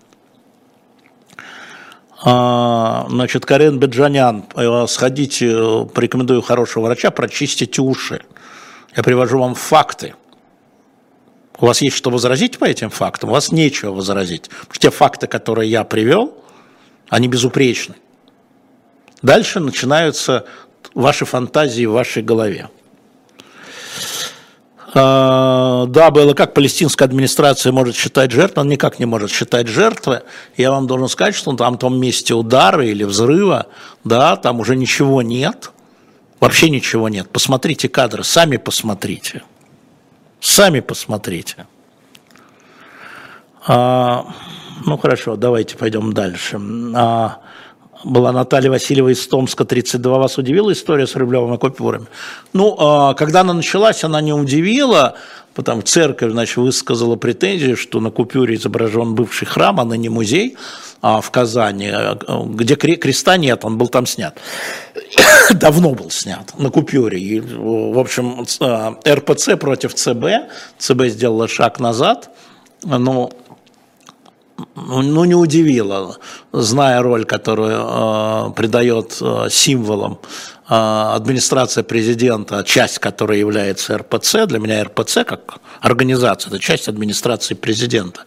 [2.22, 8.22] А, значит, Карен Беджанян, э, сходите, порекомендую хорошего врача, прочистите уши.
[8.96, 10.16] Я привожу вам факты.
[11.60, 13.30] У вас есть что возразить по этим фактам?
[13.30, 14.50] У вас нечего возразить.
[14.50, 16.34] Потому что те факты, которые я привел,
[17.10, 17.96] они безупречны.
[19.22, 20.46] Дальше начинаются
[20.94, 22.70] ваши фантазии в вашей голове.
[24.94, 30.24] А, да, было как палестинская администрация может считать жертву, он никак не может считать жертвы.
[30.58, 33.68] Я вам должен сказать, что там в том месте удара или взрыва,
[34.04, 35.72] да, там уже ничего нет,
[36.40, 37.30] вообще ничего нет.
[37.30, 39.44] Посмотрите кадры, сами посмотрите.
[40.42, 41.68] Сами посмотрите.
[43.68, 44.26] А,
[44.86, 46.60] ну хорошо, давайте пойдем дальше.
[46.96, 47.40] А,
[48.04, 50.18] была Наталья Васильева из Томска, 32.
[50.18, 52.08] Вас удивила история с Рублевым и купюрами?
[52.54, 55.16] Ну, а, когда она началась, она не удивила,
[55.54, 60.56] потому что церковь значит, высказала претензию, что на купюре изображен бывший храм, а не музей
[61.02, 61.92] а, в Казани,
[62.46, 64.38] где креста нет, он был там снят.
[65.50, 67.20] Давно был снят на купюре.
[67.20, 70.52] И, в общем, а, РПЦ против ЦБ.
[70.78, 72.30] ЦБ сделала шаг назад,
[72.84, 73.32] но
[74.76, 76.18] ну, ну, не удивило,
[76.52, 80.20] зная роль, которую э, придает э, символам
[80.70, 84.46] э, администрация президента, часть которой является РПЦ.
[84.48, 88.22] Для меня РПЦ как организация, это часть администрации президента.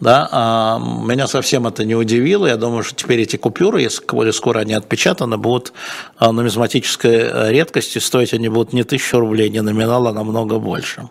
[0.00, 0.28] Да?
[0.30, 2.46] А меня совсем это не удивило.
[2.46, 5.72] Я думаю, что теперь эти купюры, если более скоро они отпечатаны, будут
[6.20, 11.08] э, нумизматической э, редкостью, стоить они будут не тысячу рублей, не номинал, а намного больше.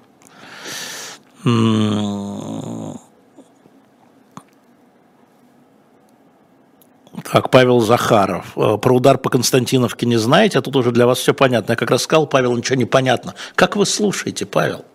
[7.23, 8.57] Так, Павел Захаров.
[8.57, 11.73] Э, про удар по Константиновке не знаете, а тут уже для вас все понятно.
[11.73, 13.33] Я как раз сказал, Павел, ничего не понятно.
[13.55, 14.85] Как вы слушаете, Павел?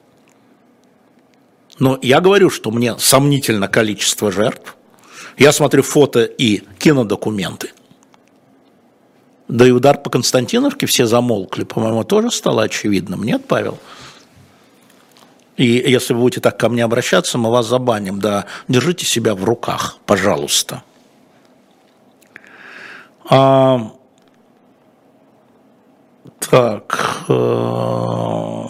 [1.78, 4.76] Но я говорю, что мне сомнительно количество жертв.
[5.36, 7.72] Я смотрю фото и кинодокументы.
[9.48, 13.22] Да и удар по Константиновке все замолкли, по-моему, тоже стало очевидным.
[13.24, 13.78] Нет, Павел?
[15.56, 18.20] И если вы будете так ко мне обращаться, мы вас забаним.
[18.20, 20.82] Да, держите себя в руках, пожалуйста.
[23.34, 23.80] А,
[26.50, 28.66] так, э,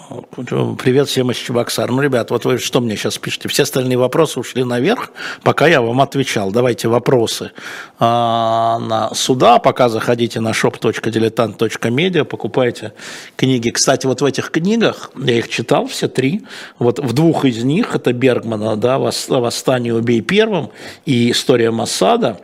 [0.79, 1.91] привет всем из Чебоксар.
[1.91, 3.49] Ну, ребят, вот вы что мне сейчас пишете?
[3.49, 5.11] Все остальные вопросы ушли наверх,
[5.43, 6.53] пока я вам отвечал.
[6.53, 7.51] Давайте вопросы
[7.99, 12.93] а, на суда, пока заходите на shop.diletant.media, покупайте
[13.35, 13.71] книги.
[13.71, 16.45] Кстати, вот в этих книгах, я их читал, все три,
[16.79, 20.71] вот в двух из них, это Бергмана, да, «Восстание убей первым»
[21.05, 22.39] и «История Массада»,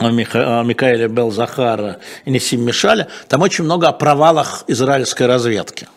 [0.00, 5.88] Миха, Микаэля Белзахара и Несим Мишаля, там очень много о провалах израильской разведки.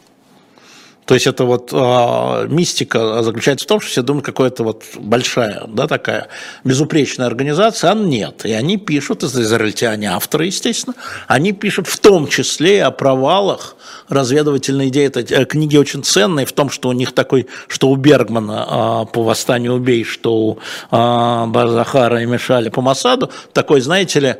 [1.05, 5.63] То есть это вот э, мистика заключается в том, что все думают, какая-то вот большая,
[5.67, 6.29] да, такая
[6.63, 8.43] безупречная организация, а нет.
[8.45, 10.95] И они пишут, израильтяне, авторы, естественно,
[11.27, 13.75] они пишут в том числе о провалах
[14.09, 15.05] разведывательной идеи.
[15.05, 19.13] Это э, книги очень ценные в том, что у них такой, что у Бергмана э,
[19.13, 20.57] по «Восстанию убей», что у
[20.91, 24.35] э, Барзахара и Мишаля по Масаду, такой, знаете ли,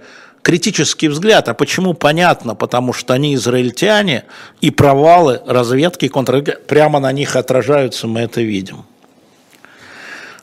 [0.46, 1.50] критический взгляд.
[1.50, 1.96] А почему?
[1.96, 4.26] Понятно, потому что они израильтяне,
[4.62, 8.86] и провалы разведки и контрразведки прямо на них отражаются, мы это видим.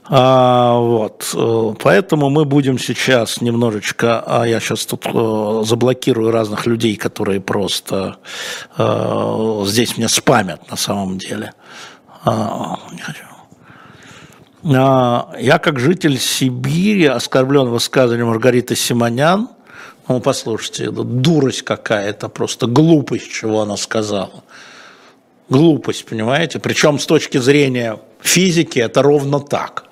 [0.06, 6.66] А, вот, э, поэтому мы будем сейчас немножечко, а я сейчас тут э, заблокирую разных
[6.66, 8.16] людей, которые просто
[8.76, 11.52] э, здесь мне спамят на самом деле.
[12.24, 13.24] А, не хочу.
[14.76, 19.48] А, я как житель Сибири оскорблен высказыванием Маргариты Симонян.
[20.12, 24.44] Ну, послушайте, это дурость какая-то, просто глупость, чего она сказала.
[25.48, 26.58] Глупость, понимаете?
[26.58, 29.84] Причем с точки зрения физики это ровно так.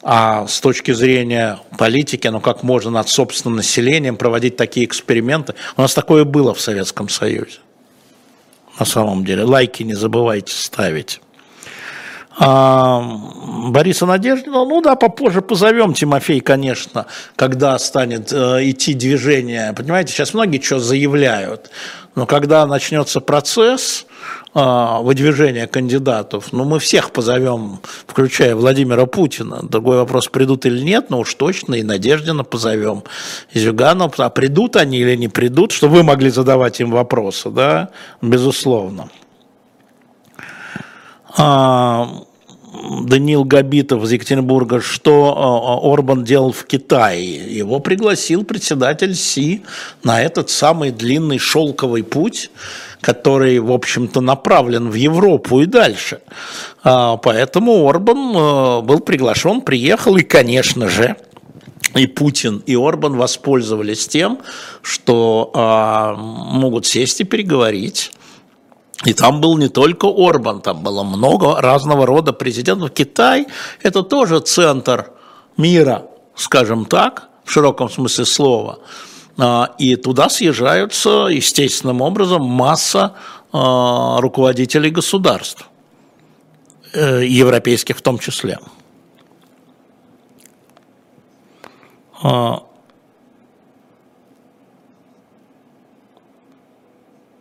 [0.00, 5.56] А с точки зрения политики, ну как можно над собственным населением проводить такие эксперименты?
[5.76, 7.58] У нас такое было в Советском Союзе.
[8.78, 9.42] На самом деле.
[9.42, 11.20] Лайки не забывайте ставить.
[12.38, 13.00] А,
[13.70, 19.72] Бориса Надеждина, ну да, попозже позовем Тимофей, конечно, когда станет э, идти движение.
[19.72, 21.70] Понимаете, сейчас многие что заявляют,
[22.14, 24.04] но когда начнется процесс
[24.54, 29.60] э, выдвижения кандидатов, ну мы всех позовем, включая Владимира Путина.
[29.62, 33.04] Другой вопрос, придут или нет, но уж точно и Надеждина позовем,
[33.52, 34.20] и Зюганов.
[34.20, 37.88] А придут они или не придут, чтобы вы могли задавать им вопросы, да,
[38.20, 39.08] безусловно.
[41.38, 42.08] А,
[43.02, 47.56] Даниил Габитов из Екатеринбурга, что а, Орбан делал в Китае.
[47.56, 49.62] Его пригласил председатель Си
[50.02, 52.50] на этот самый длинный шелковый путь,
[53.00, 56.20] который, в общем-то, направлен в Европу и дальше.
[56.82, 61.16] А, поэтому Орбан был приглашен, приехал, и, конечно же,
[61.94, 64.40] и Путин, и Орбан воспользовались тем,
[64.82, 68.10] что могут сесть и переговорить
[69.04, 72.92] и там был не только Орбан, там было много разного рода президентов.
[72.92, 73.46] Китай–
[73.82, 75.10] это тоже центр
[75.56, 78.78] мира, скажем так, в широком смысле слова.
[79.38, 83.12] А, и туда съезжаются естественным образом масса
[83.52, 85.68] а, руководителей государств,
[86.94, 88.58] э, европейских в том числе.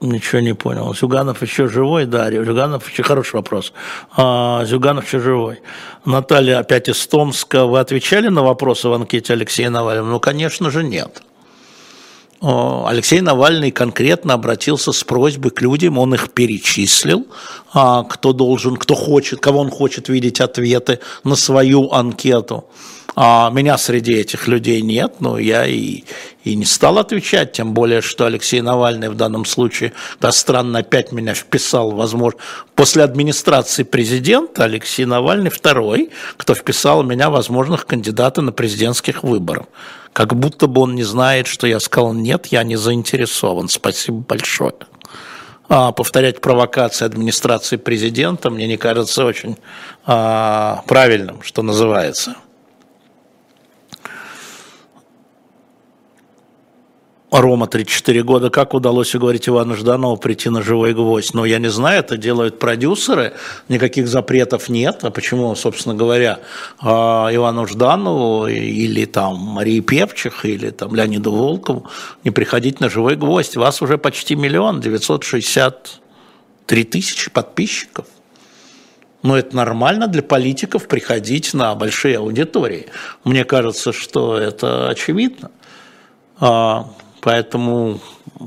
[0.01, 0.93] Ничего не понял.
[0.93, 2.05] Зюганов еще живой?
[2.05, 3.73] Да, Зюганов еще хороший вопрос.
[4.15, 5.61] А, Зюганов еще живой.
[6.03, 7.65] Наталья опять из Томска.
[7.65, 10.09] Вы отвечали на вопросы в анкете Алексея Навального?
[10.09, 11.21] Ну, конечно же, нет.
[12.41, 17.25] Алексей Навальный конкретно обратился с просьбой к людям, он их перечислил,
[17.73, 22.65] а, кто должен, кто хочет, кого он хочет видеть ответы на свою анкету.
[23.15, 26.03] А меня среди этих людей нет, но я и,
[26.43, 31.13] и не стал отвечать, тем более, что Алексей Навальный в данном случае, да странно, опять
[31.13, 32.39] меня вписал, возможно,
[32.75, 39.67] после администрации президента Алексей Навальный второй, кто вписал меня возможных кандидата на президентских выборах.
[40.11, 44.73] Как будто бы он не знает, что я сказал, нет, я не заинтересован, спасибо большое.
[45.69, 49.57] А, повторять провокации администрации президента мне не кажется очень
[50.05, 52.35] а, правильным, что называется.
[57.41, 61.33] Рома 34 года, как удалось уговорить Ивана Жданова прийти на живой гвоздь?
[61.33, 63.33] Ну, я не знаю, это делают продюсеры,
[63.67, 64.99] никаких запретов нет.
[65.03, 66.39] А почему, собственно говоря,
[66.79, 71.87] а, Ивану Жданову или там Марии Певчих, или там Леониду Волкову
[72.23, 73.57] не приходить на живой гвоздь?
[73.57, 78.05] Вас уже почти миллион, 963 тысячи подписчиков.
[79.23, 82.85] Но это нормально для политиков приходить на большие аудитории.
[83.25, 85.51] Мне кажется, что это очевидно.
[87.25, 87.99] Поэтому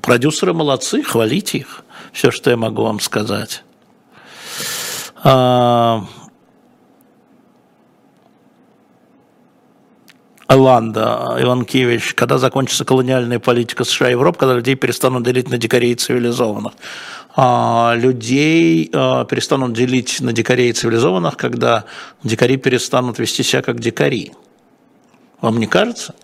[0.02, 1.82] продюсеры молодцы, хвалите их.
[2.12, 3.64] Все, что я могу вам сказать.
[5.24, 6.04] А,
[10.48, 15.94] Ланда Иванкевич, когда закончится колониальная политика США и Европы, когда людей перестанут делить на дикарей
[15.94, 16.74] и цивилизованных.
[17.34, 21.84] А, людей а, перестанут делить на дикарей и цивилизованных, когда
[22.22, 24.34] дикари перестанут вести себя как дикари.
[25.40, 26.14] Вам не кажется?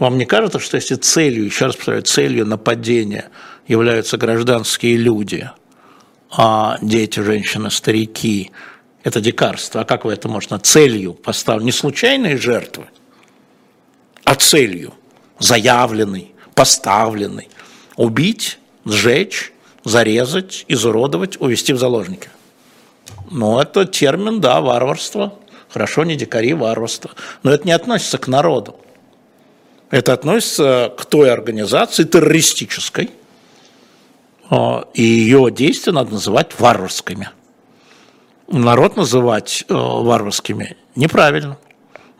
[0.00, 3.28] Вам не кажется, что если целью, еще раз повторяю, целью нападения
[3.68, 5.50] являются гражданские люди,
[6.30, 8.50] а дети, женщины, старики,
[9.04, 11.64] это дикарство, а как вы это можно целью поставить?
[11.64, 12.86] Не случайные жертвы,
[14.24, 14.94] а целью,
[15.38, 17.48] заявленной, поставленной,
[17.96, 19.52] убить, сжечь,
[19.84, 22.30] зарезать, изуродовать, увести в заложники.
[23.30, 25.34] Ну, это термин, да, варварство.
[25.68, 27.10] Хорошо, не дикари, варварство.
[27.42, 28.80] Но это не относится к народу.
[29.90, 33.10] Это относится к той организации террористической,
[34.48, 37.30] а, и ее действия надо называть варварскими.
[38.46, 41.56] Народ называть э, варварскими неправильно.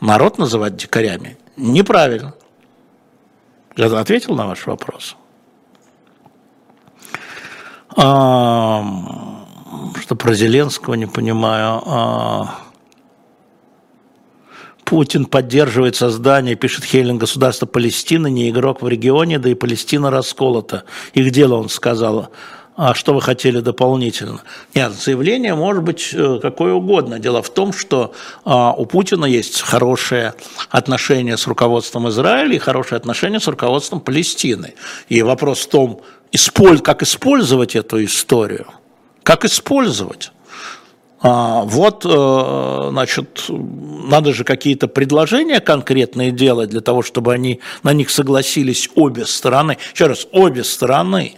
[0.01, 2.35] Народ называть дикарями неправильно.
[3.77, 5.17] Я ответил на ваш вопрос?
[7.97, 8.85] А,
[10.01, 11.83] что про Зеленского не понимаю.
[14.91, 20.83] Путин поддерживает создание, пишет Хейлин, государства Палестины, не игрок в регионе, да и Палестина расколота.
[21.15, 22.31] Их дело, он сказал.
[22.75, 24.41] А что вы хотели дополнительно?
[24.75, 27.21] Нет, заявление может быть э, какое угодно.
[27.21, 28.13] Дело в том, что
[28.45, 30.35] а, у Путина есть хорошие
[30.71, 34.75] отношения с руководством Израиля и хорошие отношения с руководством Палестины.
[35.09, 36.01] И вопрос в том,
[36.83, 38.67] как использовать эту историю.
[39.23, 40.33] Как использовать?
[41.23, 47.93] А, вот, э, значит, надо же какие-то предложения конкретные делать для того, чтобы они, на
[47.93, 49.77] них согласились обе стороны.
[49.93, 51.35] Еще раз, обе стороны.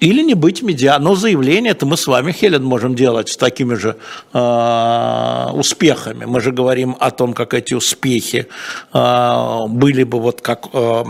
[0.00, 0.98] Или не быть медиа.
[0.98, 3.96] Но заявление это мы с вами, Хелен, можем делать с такими же
[4.32, 6.24] э, успехами.
[6.24, 8.46] Мы же говорим о том, как эти успехи
[8.92, 11.04] э, были бы вот как, э,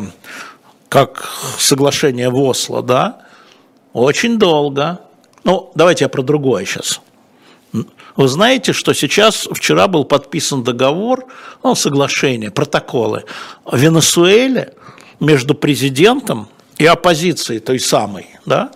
[0.88, 3.22] как соглашение в Осло, да?
[3.92, 5.00] Очень долго.
[5.44, 7.00] Ну, давайте я про другое сейчас.
[7.72, 11.26] Вы знаете, что сейчас, вчера был подписан договор,
[11.62, 13.24] ну, соглашение, протоколы
[13.64, 14.74] в Венесуэле
[15.20, 16.48] между президентом
[16.78, 18.70] и оппозицией той самой, да?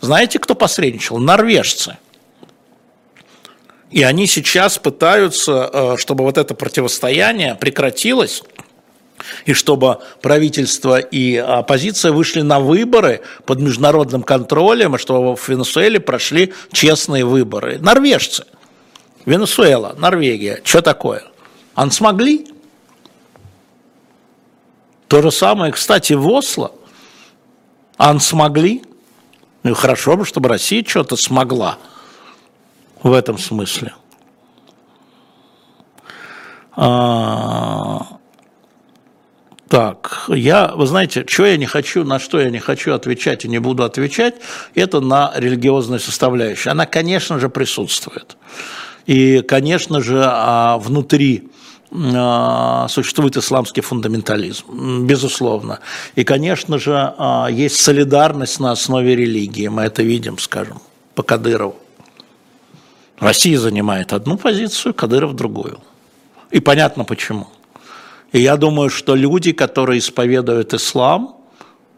[0.00, 1.18] Знаете, кто посредничал?
[1.18, 1.96] Норвежцы.
[3.90, 8.42] И они сейчас пытаются, э, чтобы вот это противостояние прекратилось,
[9.46, 16.00] и чтобы правительство и оппозиция вышли на выборы под международным контролем, и чтобы в Венесуэле
[16.00, 17.78] прошли честные выборы.
[17.78, 18.44] Норвежцы.
[19.24, 20.60] Венесуэла, Норвегия.
[20.64, 21.22] Что такое?
[21.74, 22.46] Они смогли?
[25.08, 26.72] То же самое, кстати, в Осло.
[27.96, 28.82] Ан смогли?
[29.62, 31.78] Ну, хорошо бы, чтобы Россия что-то смогла
[33.02, 33.94] в этом смысле.
[36.76, 38.18] А,
[39.68, 43.48] так, я, вы знаете, что я не хочу, на что я не хочу отвечать и
[43.48, 44.34] не буду отвечать,
[44.74, 46.70] это на религиозную составляющую.
[46.70, 48.36] Она, конечно же, присутствует.
[49.06, 51.50] И, конечно же, а, внутри
[51.92, 55.80] а, существует исламский фундаментализм, безусловно.
[56.14, 59.68] И, конечно же, а, есть солидарность на основе религии.
[59.68, 60.80] Мы это видим, скажем,
[61.14, 61.76] по Кадырову.
[63.18, 65.78] Россия занимает одну позицию, Кадыров другую.
[66.50, 67.48] И понятно почему.
[68.34, 71.36] И я думаю, что люди, которые исповедуют ислам,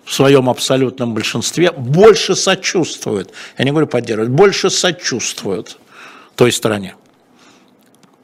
[0.04, 5.78] в своем абсолютном большинстве больше сочувствуют, я не говорю поддерживают, больше сочувствуют
[6.34, 6.94] той стране.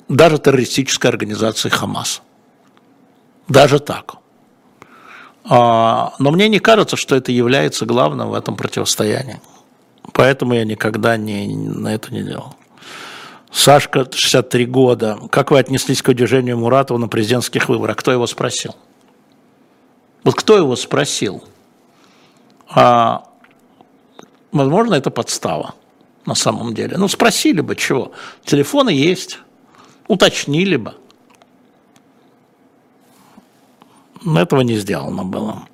[0.09, 2.21] Даже террористической организации Хамас.
[3.49, 4.17] Даже так.
[5.45, 9.41] А, но мне не кажется, что это является главным в этом противостоянии.
[10.13, 12.57] Поэтому я никогда не, на это не делал.
[13.53, 15.19] Сашка, 63 года.
[15.31, 17.99] Как вы отнеслись к удвижению Муратова на президентских выборах?
[17.99, 18.75] Кто его спросил?
[20.25, 21.45] Вот кто его спросил?
[22.69, 23.29] А,
[24.53, 25.75] возможно, это подстава
[26.25, 26.97] на самом деле.
[26.97, 28.13] Ну, спросили бы чего.
[28.45, 29.39] Телефоны есть,
[30.09, 30.95] уточнили бы.
[34.23, 35.69] Но этого не сделано было.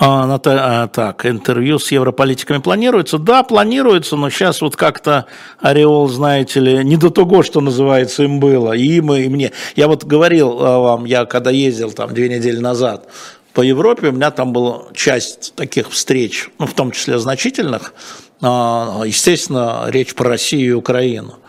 [0.00, 3.18] А, а, так, интервью с европолитиками планируется?
[3.18, 5.26] Да, планируется, но сейчас вот как-то
[5.58, 9.50] ореол, знаете ли, не до того, что называется, им было, и им, и мне.
[9.74, 13.08] Я вот говорил а, вам, я когда ездил там две недели назад
[13.54, 17.92] по Европе, у меня там была часть таких встреч, ну, в том числе значительных,
[18.40, 21.40] а, естественно, речь про Россию и Украину.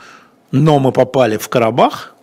[0.51, 2.15] Но мы попали в Карабах,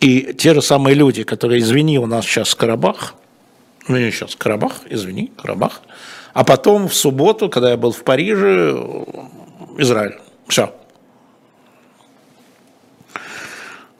[0.00, 3.14] и те же самые люди, которые, извини, у нас сейчас Карабах–
[3.88, 5.82] ну, сейчас, Карабах, извини, Карабах.
[6.32, 8.76] А потом в субботу, когда я был в Париже,
[9.78, 10.18] Израиль.
[10.48, 10.72] Все.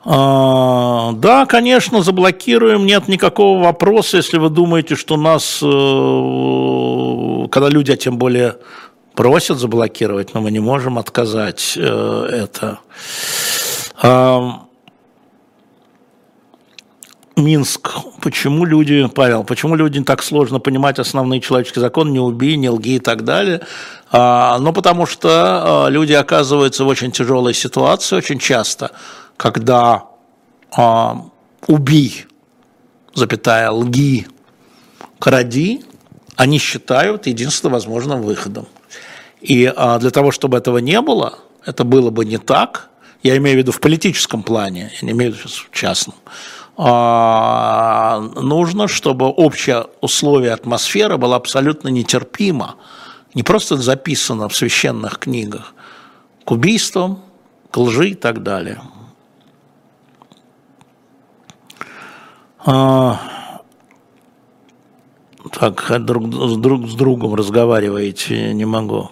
[0.07, 7.93] А, да, конечно, заблокируем, нет никакого вопроса, если вы думаете, что нас, э, когда люди,
[7.93, 8.57] а тем более
[9.14, 12.80] просят заблокировать, но мы не можем отказать э, это.
[17.37, 17.91] Минск.
[18.20, 22.97] Почему люди, Павел, почему люди так сложно понимать основные человеческие законы, не убей, не лги
[22.97, 23.62] и так далее?
[24.12, 28.93] А, ну, потому что а, люди оказываются в очень тяжелой ситуации очень часто,
[29.37, 30.05] когда
[30.76, 31.26] а,
[31.66, 32.26] убий,
[33.14, 34.28] запятая, лги,
[35.18, 35.85] кради,
[36.37, 38.66] они считают единственно возможным выходом.
[39.41, 42.91] И а, для того, чтобы этого не было, это было бы не так,
[43.22, 46.14] я имею в виду в политическом плане, я не имею в виду в частном,
[46.76, 52.76] нужно, чтобы общее условие атмосферы было абсолютно нетерпимо,
[53.34, 55.74] не просто записано в священных книгах,
[56.44, 57.20] к убийствам,
[57.70, 58.80] к лжи и так далее.
[62.66, 63.20] А,
[65.52, 69.10] так, друг, с, друг, с другом разговариваете, не могу.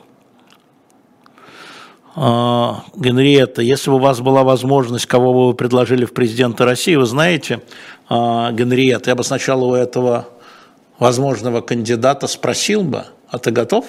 [2.14, 6.94] А, Генриетта, если бы у вас была возможность, кого бы вы предложили в президенты России,
[6.94, 7.62] вы знаете,
[8.08, 10.28] а, Генриетта, я бы сначала у этого
[10.98, 13.86] возможного кандидата спросил бы, а ты готов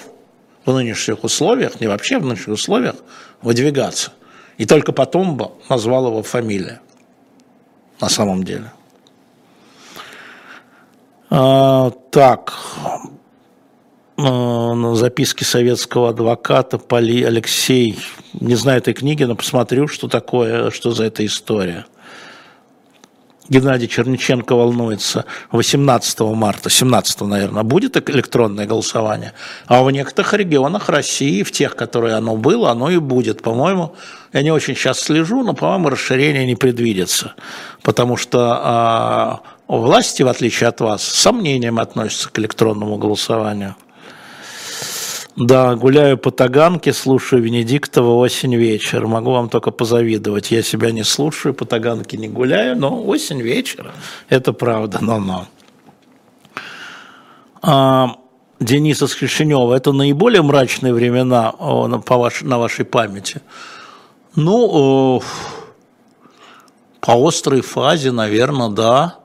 [0.64, 2.96] в нынешних условиях, не вообще в нынешних условиях,
[3.42, 4.12] выдвигаться?
[4.56, 6.78] И только потом бы назвал его фамилию
[8.00, 8.72] на самом деле.
[11.28, 12.54] А, так,
[14.30, 17.98] на записке советского адвоката Поли Алексей,
[18.32, 21.86] не знаю этой книги, но посмотрю, что такое, что за эта история.
[23.48, 29.34] Геннадий Черниченко волнуется 18 марта, 17, наверное, будет электронное голосование,
[29.66, 33.42] а в некоторых регионах России, в тех, которые оно было, оно и будет.
[33.42, 33.94] По-моему,
[34.32, 37.34] я не очень сейчас слежу, но, по-моему, расширение не предвидится,
[37.82, 43.76] потому что а, власти, в отличие от вас, с сомнением относятся к электронному голосованию.
[45.36, 49.08] Да, гуляю по Таганке, слушаю Венедиктова осень вечер.
[49.08, 50.52] Могу вам только позавидовать.
[50.52, 53.92] Я себя не слушаю, по Таганке не гуляю, но осень вечер.
[54.28, 55.48] Это правда, но-но.
[57.62, 58.16] А,
[58.60, 63.40] Денис из Кишинева, это наиболее мрачные времена по ваш, на вашей памяти?
[64.36, 65.20] Ну,
[67.00, 69.16] по острой фазе, наверное, да.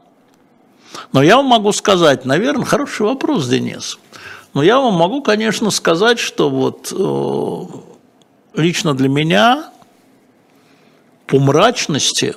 [1.13, 3.99] Но я вам могу сказать, наверное, хороший вопрос, Денис.
[4.53, 9.71] Но я вам могу, конечно, сказать, что вот э, лично для меня
[11.27, 12.35] по мрачности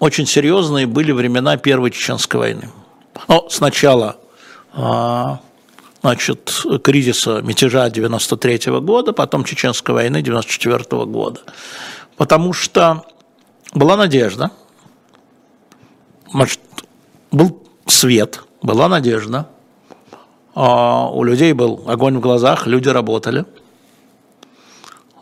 [0.00, 2.70] очень серьезные были времена Первой Чеченской войны.
[3.28, 4.16] Ну, сначала
[4.72, 5.40] а,
[6.00, 11.40] значит, кризиса мятежа 93 -го года, потом Чеченской войны 94 -го года.
[12.16, 13.04] Потому что
[13.74, 14.50] была надежда,
[16.32, 16.60] может,
[17.30, 19.48] был свет, была надежда–
[20.54, 23.44] у людей был огонь в глазах, люди работали.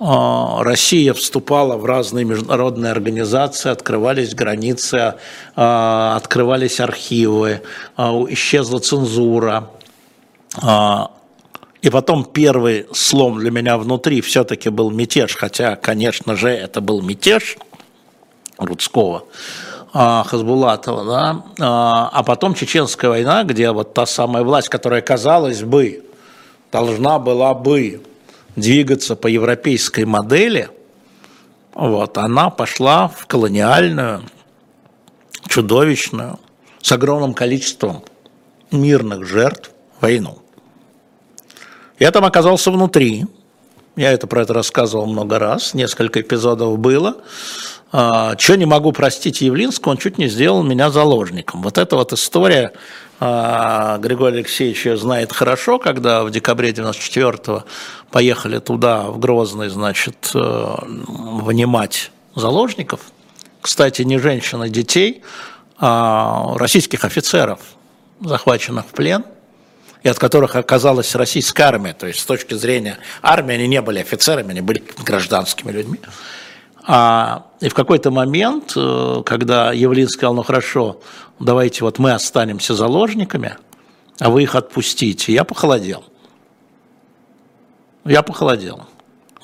[0.04, 5.14] А, Россия вступала в разные международные организации, открывались границы,
[5.54, 7.62] а, открывались архивы,
[7.96, 9.70] исчезла цензура.
[11.82, 17.00] И потом первый слом для меня внутри все-таки был мятеж, хотя, конечно же, это был
[17.00, 17.56] мятеж
[18.58, 19.24] Рудского.
[19.94, 25.62] А, Хазбулатова, да, а, а потом Чеченская война, где вот та самая власть, которая, казалось
[25.62, 26.02] бы,
[26.70, 28.00] должна была бы
[28.56, 30.70] двигаться по европейской модели,
[31.74, 34.22] вот, она пошла в колониальную,
[35.48, 36.38] чудовищную,
[36.80, 38.02] с огромным количеством
[38.70, 40.38] мирных жертв войну.
[41.98, 43.26] Я там оказался внутри,
[43.96, 47.18] я это про это рассказывал много раз, несколько эпизодов было.
[47.92, 51.62] А, Что не могу простить Явлинского, он чуть не сделал меня заложником.
[51.62, 52.72] Вот эта вот история
[53.20, 57.64] а, Григорий Алексеевич ее знает хорошо, когда в декабре 94-го
[58.10, 63.00] поехали туда, в Грозный, значит, э, вынимать заложников.
[63.60, 65.22] Кстати, не женщин, а детей,
[65.78, 67.60] а российских офицеров,
[68.20, 69.24] захваченных в плен–
[70.02, 71.92] и от которых оказалась российская армия.
[71.92, 76.00] То есть с точки зрения армии они не были офицерами, они были гражданскими людьми.
[76.84, 81.00] А, и в какой-то момент, э, когда Явлин сказал, ну хорошо,
[81.38, 83.56] давайте вот мы останемся заложниками,
[84.18, 86.04] а вы их отпустите, я похолодел.
[88.04, 88.86] Я похолодел.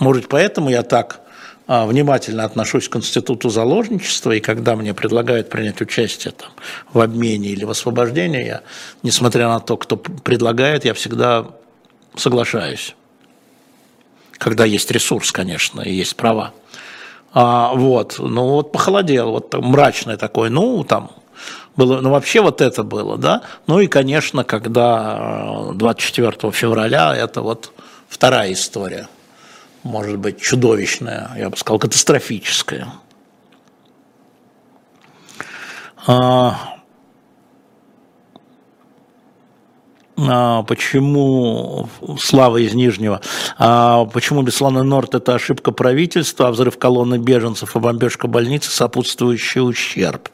[0.00, 1.20] Может, поэтому я так
[1.68, 6.50] внимательно отношусь к институту заложничества, и когда мне предлагают принять участие там,
[6.92, 8.62] в обмене или в освобождении, я,
[9.02, 11.46] несмотря на то, кто предлагает, я всегда
[12.16, 12.94] соглашаюсь.
[14.38, 16.54] Когда есть ресурс, конечно, и есть права.
[17.34, 21.10] А, вот, ну вот похолодел, вот мрачное такое, ну там
[21.76, 23.42] было, ну вообще вот это было, да.
[23.66, 27.72] Ну и, конечно, когда 24 э, февраля, это вот
[28.08, 29.06] вторая история,
[29.82, 32.88] может быть, чудовищная, я бы сказал, катастрофическая.
[36.06, 36.78] А,
[40.26, 43.20] А, почему Слава из Нижнего,
[43.56, 48.70] а почему Беслан и Норд– это ошибка правительства, а взрыв колонны беженцев и бомбежка больницы–
[48.72, 50.28] сопутствующий ущерб.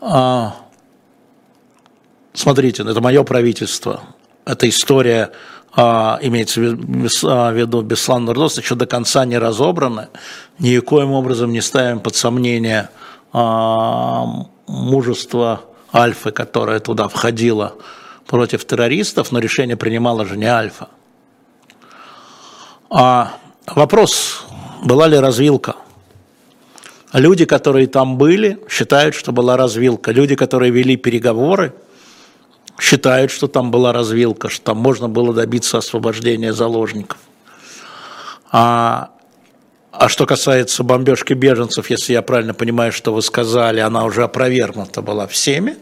[0.00, 0.56] А,
[2.32, 4.00] смотрите, это мое правительство,
[4.46, 5.32] это история,
[6.22, 10.08] имеется в виду Беслан Нордос, еще до конца не разобрана,
[10.58, 12.88] никоим образом не ставим под сомнение
[14.66, 15.60] мужество
[15.94, 17.74] Альфы, которая туда входила–
[18.28, 20.88] против террористов, но решение принимала же не Альфа.
[22.90, 23.32] А
[23.66, 24.44] вопрос,
[24.84, 25.76] была ли развилка?
[27.14, 30.12] Люди, которые там были, считают, что была развилка.
[30.12, 31.72] Люди, которые вели переговоры,
[32.80, 37.18] считают, что там была развилка, что там можно было добиться освобождения заложников.
[38.50, 39.10] А,
[39.92, 45.02] а что касается бомбежки беженцев, если я правильно понимаю, что вы сказали, она уже опровергнута
[45.02, 45.76] была всеми.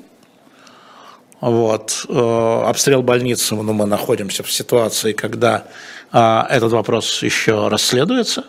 [1.41, 2.07] Вот.
[2.09, 5.67] Э, обстрел больницы, ну, мы находимся в ситуации, когда
[6.13, 8.45] э, этот вопрос еще расследуется,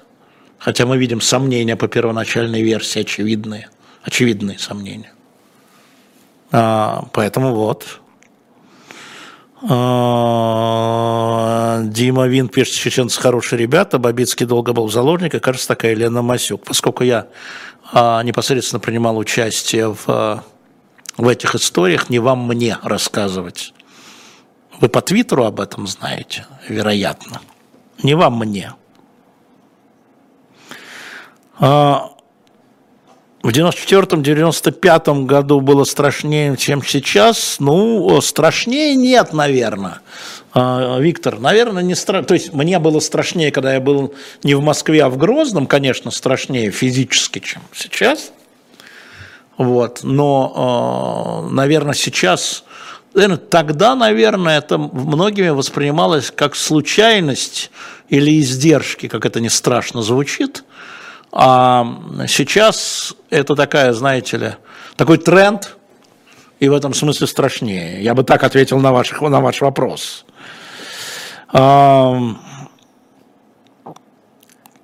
[0.57, 3.69] хотя мы видим сомнения по первоначальной версии, очевидные,
[4.03, 5.11] очевидные сомнения.
[6.51, 8.06] А, поэтому вот, а,
[11.87, 16.63] Дима Вин пишет, чеченцы хорошие ребята, Бабицкий долго был в заложнике, кажется, такая Лена Масюк.
[16.63, 17.27] Поскольку я
[17.91, 20.43] а, непосредственно принимал участие в, а,
[21.17, 23.73] в этих историях, не вам мне рассказывать.
[24.79, 27.41] Вы по Твиттеру об этом знаете, вероятно.
[28.03, 28.73] Не вам мне.
[33.43, 37.57] В 94-95 году было страшнее, чем сейчас.
[37.59, 39.99] Ну, страшнее нет, наверное.
[40.53, 42.27] А, Виктор, наверное, не страшно.
[42.27, 46.09] То есть мне было страшнее, когда я был не в Москве, а в Грозном, конечно,
[46.09, 48.31] страшнее физически, чем сейчас.
[49.55, 49.99] Вот.
[50.01, 52.63] Но, а, наверное, сейчас,
[53.51, 57.69] тогда, наверное, это многими воспринималось как случайность
[58.09, 60.63] или издержки, как это не страшно звучит–
[61.31, 61.85] а
[62.27, 64.51] сейчас это такая, знаете ли,
[64.95, 65.77] такой тренд,
[66.59, 68.01] и в этом смысле страшнее.
[68.03, 70.25] Я бы так ответил на, ваш, на ваш вопрос.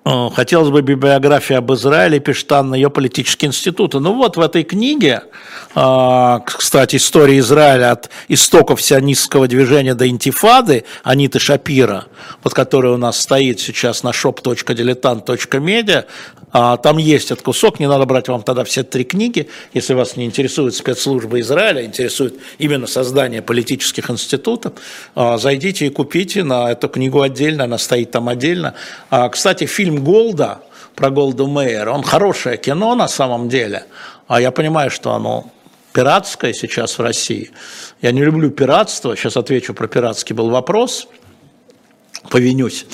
[0.06, 4.00] Хотелось бы библиография об Израиле, пишет Анна, ее политические институты.
[4.00, 5.24] Ну вот в этой книге,
[5.76, 12.08] а, кстати, история Израиля от истоков сионистского движения до интифады Аниты Шапира,
[12.42, 16.06] под которой у нас стоит сейчас на shop.diletant.media,
[16.54, 20.16] а, там есть этот кусок, не надо брать вам тогда все три книги, если вас
[20.16, 24.74] не интересует спецслужбы Израиля, интересует именно создание политических институтов,
[25.16, 28.76] а, зайдите и купите на эту книгу отдельно, она стоит там отдельно.
[29.32, 30.60] Кстати, фильм «Голда»
[30.96, 33.86] про Голду Мейер, он хорошее кино на самом деле,
[34.28, 35.52] а я понимаю, что оно
[35.92, 37.52] пиратское сейчас в России.
[38.02, 41.08] Я не люблю пиратство, сейчас отвечу про пиратский был вопрос,
[42.30, 42.86] повинюсь.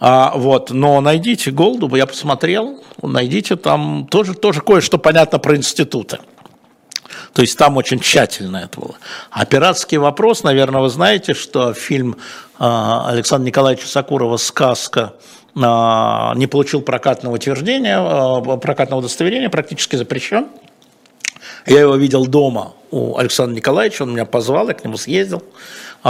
[0.00, 6.18] А, вот, но найдите Голду, я посмотрел, найдите там тоже, тоже кое-что понятно про институты.
[7.32, 8.96] То есть там очень тщательно это было.
[9.30, 12.16] А пиратский вопрос, наверное, вы знаете, что фильм
[12.58, 15.14] а, Александра Николаевича Сакурова «Сказка»
[15.60, 20.48] А, не получил прокатного утверждения, а, прокатного удостоверения, практически запрещен.
[21.66, 25.42] Я его видел дома у Александра Николаевича, он меня позвал, я к нему съездил,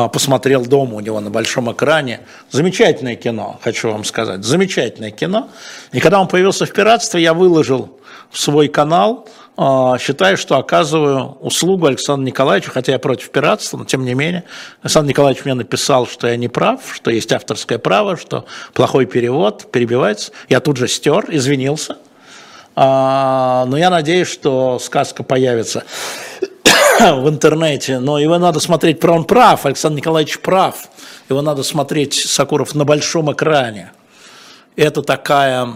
[0.06, 2.20] посмотрел дома у него на большом экране.
[2.50, 5.48] Замечательное кино, хочу вам сказать, замечательное кино.
[5.90, 7.98] И когда он появился в пиратстве, я выложил
[8.30, 9.26] в свой канал
[9.60, 14.44] а, считаю, что оказываю услугу Александру Николаевичу, хотя я против пиратства, но тем не менее.
[14.82, 19.68] Александр Николаевич мне написал, что я не прав, что есть авторское право, что плохой перевод
[19.72, 20.30] перебивается.
[20.48, 21.96] Я тут же стер, извинился.
[22.76, 25.82] А, но я надеюсь, что сказка появится
[27.16, 30.88] в интернете, но его надо смотреть, он прав, Александр Николаевич прав,
[31.28, 33.92] его надо смотреть, Сакуров, на большом экране.
[34.74, 35.74] Это такая,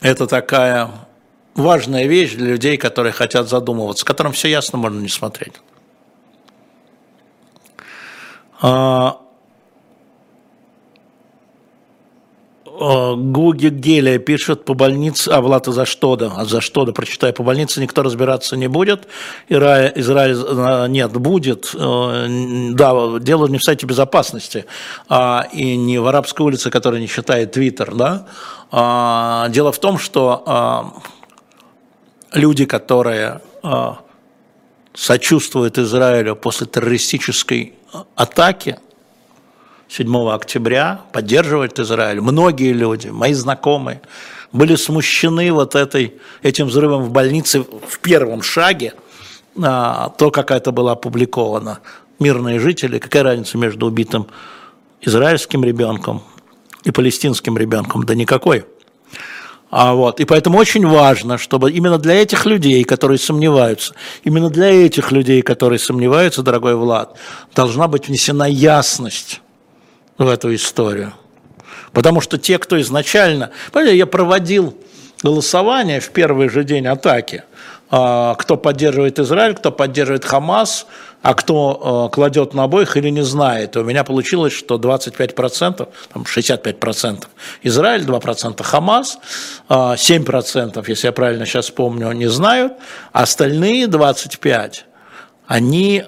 [0.00, 0.90] это такая
[1.54, 5.54] важная вещь для людей, которые хотят задумываться, которым все ясно, можно не смотреть.
[8.60, 9.20] А,
[13.16, 17.32] Гуги Гелия пишет по больнице, а Влад за что да, а за что да, прочитаю,
[17.32, 19.08] по больнице никто разбираться не будет,
[19.48, 24.66] Израиль, Израиль а, нет, будет, да, дело не в сайте безопасности,
[25.08, 28.26] а и не в арабской улице, которая не считает Твиттер, да,
[29.48, 30.92] дело в том, что
[32.32, 33.98] люди, которые а,
[34.94, 37.74] сочувствуют Израилю после террористической
[38.14, 38.78] атаки
[39.96, 42.20] 7 октября, поддерживают Израиль.
[42.20, 44.00] Многие люди, мои знакомые,
[44.50, 48.94] были смущены вот этой, этим взрывом в больнице в первом шаге,
[49.62, 51.78] а, то, как это было опубликовано.
[52.18, 54.26] Мирные жители, какая разница между убитым
[55.00, 56.24] израильским ребенком
[56.82, 58.02] и палестинским ребенком?
[58.02, 58.64] Да никакой.
[59.70, 64.86] А вот, и поэтому очень важно, чтобы именно для этих людей, которые сомневаются, именно для
[64.86, 67.16] этих людей, которые сомневаются, дорогой Влад,
[67.54, 69.40] должна быть внесена ясность
[70.18, 71.12] в эту историю.
[71.92, 73.50] Потому что те, кто изначально...
[73.72, 74.76] Понимаете, я проводил
[75.22, 77.44] голосование в первый же день атаки
[77.96, 80.86] а, кто поддерживает Израиль, кто поддерживает Хамас,
[81.22, 83.76] а кто а, кладет на обоих или не знает.
[83.76, 87.24] У меня получилось, что 25%, там 65%
[87.62, 89.18] Израиль, 2% Хамас,
[89.68, 92.72] 7%, если я правильно сейчас помню, не знают,
[93.12, 94.78] а остальные 25%
[95.46, 96.02] они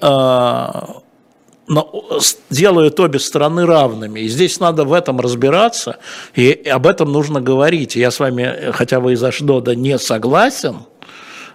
[2.49, 4.21] делают обе стороны равными.
[4.21, 5.97] И здесь надо в этом разбираться,
[6.33, 7.95] и об этом нужно говорить.
[7.95, 10.85] Я с вами, хотя бы из Ашдода, не согласен,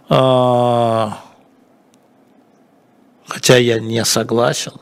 [0.08, 1.18] а,
[3.26, 4.72] хотя я не согласен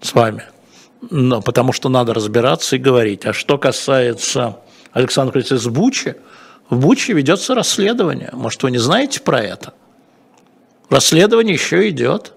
[0.00, 0.44] с вами,
[1.10, 3.26] но потому что надо разбираться и говорить.
[3.26, 4.58] А что касается
[4.92, 6.16] Александра Кривица Бучи,
[6.70, 8.30] в Буче ведется расследование.
[8.32, 9.74] Может, вы не знаете про это?
[10.88, 12.32] Расследование еще идет.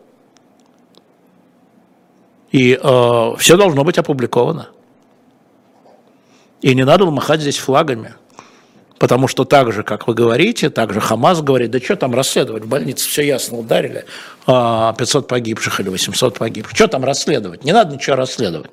[2.52, 4.70] И э, все должно быть опубликовано.
[6.62, 8.16] И не надо махать здесь флагами.
[9.00, 12.64] Потому что так же, как вы говорите, так же Хамас говорит, да что там расследовать,
[12.64, 14.06] в больнице все ясно ударили,
[14.46, 16.76] 500 а, погибших или 800 погибших.
[16.76, 17.64] Что там расследовать?
[17.64, 18.72] Не надо ничего расследовать.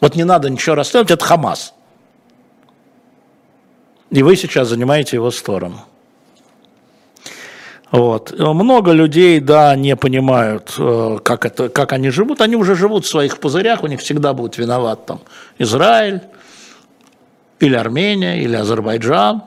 [0.00, 1.74] Вот не надо ничего расследовать, это Хамас.
[4.10, 5.84] И вы сейчас занимаете его сторону.
[7.90, 8.36] Вот.
[8.38, 12.40] Много людей, да, не понимают, э, как, это, как они живут.
[12.40, 15.20] Они уже живут в своих пузырях, у них всегда будет виноват там
[15.58, 16.22] Израиль,
[17.60, 19.42] или Армения, или Азербайджан,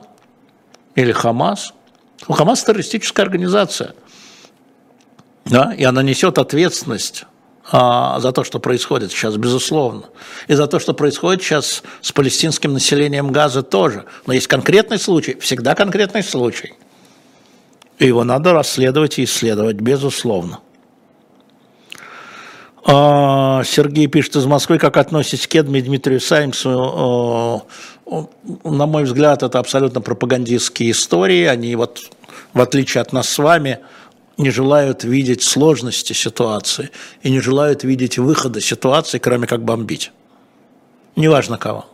[0.94, 1.74] или Хамас.
[2.26, 3.94] У Хамас террористическая организация,
[5.44, 7.24] да, и она несет ответственность
[7.70, 10.04] а, за то, что происходит сейчас, безусловно.
[10.46, 14.06] И за то, что происходит сейчас с палестинским населением Газа тоже.
[14.26, 16.72] Но есть конкретный случай, всегда конкретный случай–
[18.06, 20.60] его надо расследовать и исследовать, безусловно.
[22.84, 26.70] А, Сергей пишет из Москвы, как относитесь к Кедме Дмитрию Саймсу.
[26.70, 28.26] А,
[28.64, 31.44] на мой взгляд, это абсолютно пропагандистские истории.
[31.44, 32.10] Они вот,
[32.54, 33.80] в отличие от нас с вами,
[34.38, 36.90] не желают видеть сложности ситуации
[37.22, 40.12] и не желают видеть выхода ситуации, кроме как бомбить.
[41.16, 41.86] Неважно кого.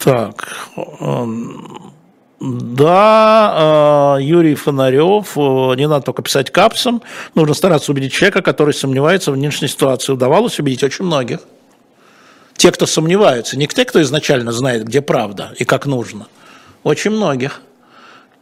[0.00, 0.56] Так,
[1.00, 1.92] эм,
[2.40, 5.40] да, э, Юрий Фонарев, э,
[5.76, 7.02] не надо только писать капсом,
[7.34, 10.12] нужно стараться убедить человека, который сомневается в нынешней ситуации.
[10.12, 11.40] Удавалось убедить очень многих.
[12.54, 16.26] Те, кто сомневаются, не те, кто изначально знает, где правда и как нужно.
[16.82, 17.62] Очень многих.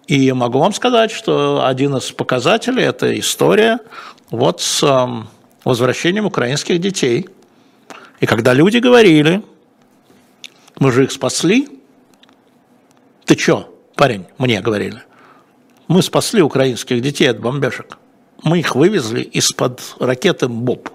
[0.06, 3.78] И могу вам сказать, что один из показателей– это история
[4.30, 5.28] вот с эм,
[5.64, 7.28] возвращением украинских детей.
[8.20, 9.42] И когда люди говорили,
[10.78, 11.68] мы же их спасли.
[13.24, 15.02] Ты чё, парень, мне говорили.
[15.88, 17.98] Мы спасли украинских детей от бомбежек.
[18.42, 20.88] Мы их вывезли из-под ракеты БОП.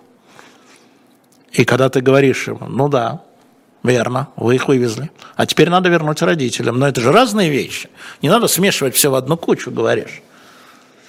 [1.51, 3.23] И когда ты говоришь им, ну да,
[3.83, 6.79] верно, вы их вывезли, а теперь надо вернуть родителям.
[6.79, 7.89] Но это же разные вещи.
[8.21, 10.21] Не надо смешивать все в одну кучу, говоришь.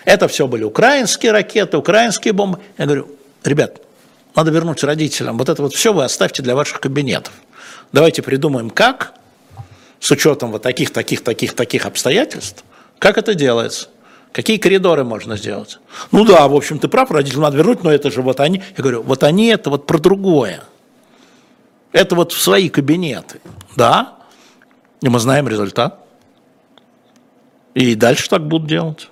[0.05, 2.61] Это все были украинские ракеты, украинские бомбы.
[2.79, 3.11] Я говорю,
[3.45, 3.83] ребят,
[4.35, 5.37] надо вернуть родителям.
[5.37, 7.33] Вот это вот все вы оставьте для ваших кабинетов.
[7.93, 9.14] Давайте придумаем, как,
[10.01, 12.64] с учетом вот таких, таких, таких, таких обстоятельств,
[12.99, 13.89] как это делается.
[14.32, 15.78] Какие коридоры можно сделать?
[16.12, 18.62] Ну да, в общем, ты прав, родителям надо вернуть, но это же вот они.
[18.76, 20.62] Я говорю, вот они это вот про другое.
[21.93, 23.41] Это вот в свои кабинеты.
[23.74, 24.18] Да,
[25.01, 26.01] и мы знаем результат.
[27.74, 29.09] И дальше так будут делать.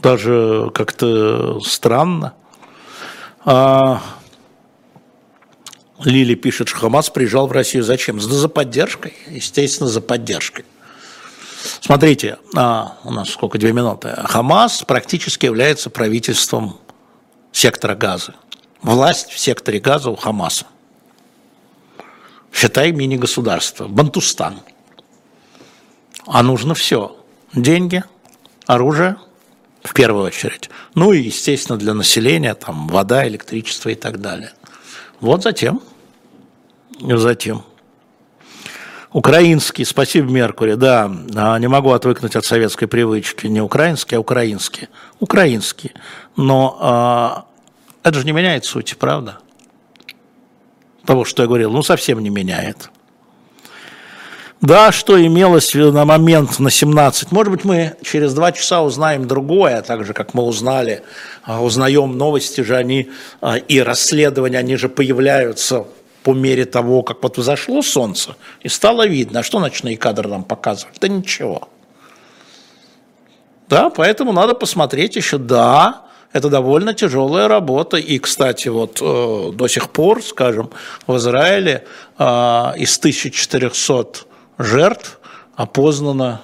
[0.00, 2.34] Даже как-то странно.
[3.44, 4.00] А,
[6.04, 7.82] Лили пишет, что Хамас приезжал в Россию.
[7.82, 8.20] Зачем?
[8.20, 9.14] За поддержкой.
[9.28, 10.64] Естественно, за поддержкой.
[11.80, 14.14] Смотрите, а, у нас сколько, две минуты.
[14.24, 16.78] Хамас практически является правительством
[17.52, 18.34] сектора газа.
[18.82, 20.66] Власть в секторе газа у Хамаса.
[22.52, 23.88] Считай мини-государство.
[23.88, 24.60] Бантустан.
[26.26, 27.16] А нужно все.
[27.54, 28.04] Деньги,
[28.66, 29.16] оружие,
[29.82, 30.70] в первую очередь.
[30.94, 34.52] Ну и, естественно, для населения, там, вода, электричество и так далее–
[35.24, 35.80] вот затем.
[37.00, 37.64] Затем.
[39.14, 44.88] Украинский, спасибо, Меркури, да, а, не могу отвыкнуть от советской привычки, не украинский, а украинский.
[45.20, 45.92] Украинский.
[46.36, 47.44] Но а,
[48.02, 49.38] это же не меняет сути, правда?
[51.06, 52.90] Того, что я говорил, ну совсем не меняет.
[54.60, 57.30] Да, что имелось на момент на 17.
[57.30, 61.04] Может быть, мы через два часа узнаем другое, так же, как мы узнали,
[61.44, 63.10] а, узнаем новости же они
[63.68, 65.86] и расследования, они же появляются
[66.24, 70.42] по мере того, как вот взошло солнце, и стало видно, а что ночные кадры нам
[70.42, 70.96] показывают?
[70.98, 71.68] Да ничего.
[73.68, 77.98] Да, поэтому надо посмотреть еще, да, это довольно тяжелая работа.
[77.98, 80.70] И, кстати, вот э, до сих пор, скажем,
[81.06, 81.84] в Израиле
[82.18, 82.24] э,
[82.76, 84.26] из 1400
[84.58, 85.20] жертв
[85.54, 86.40] опознано,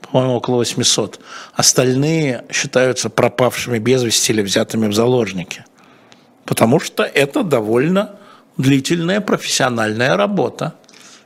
[0.00, 1.20] по-моему, около 800.
[1.54, 5.64] Остальные считаются пропавшими без вести или взятыми в заложники.
[6.44, 8.17] Потому что это довольно
[8.58, 10.74] длительная профессиональная работа.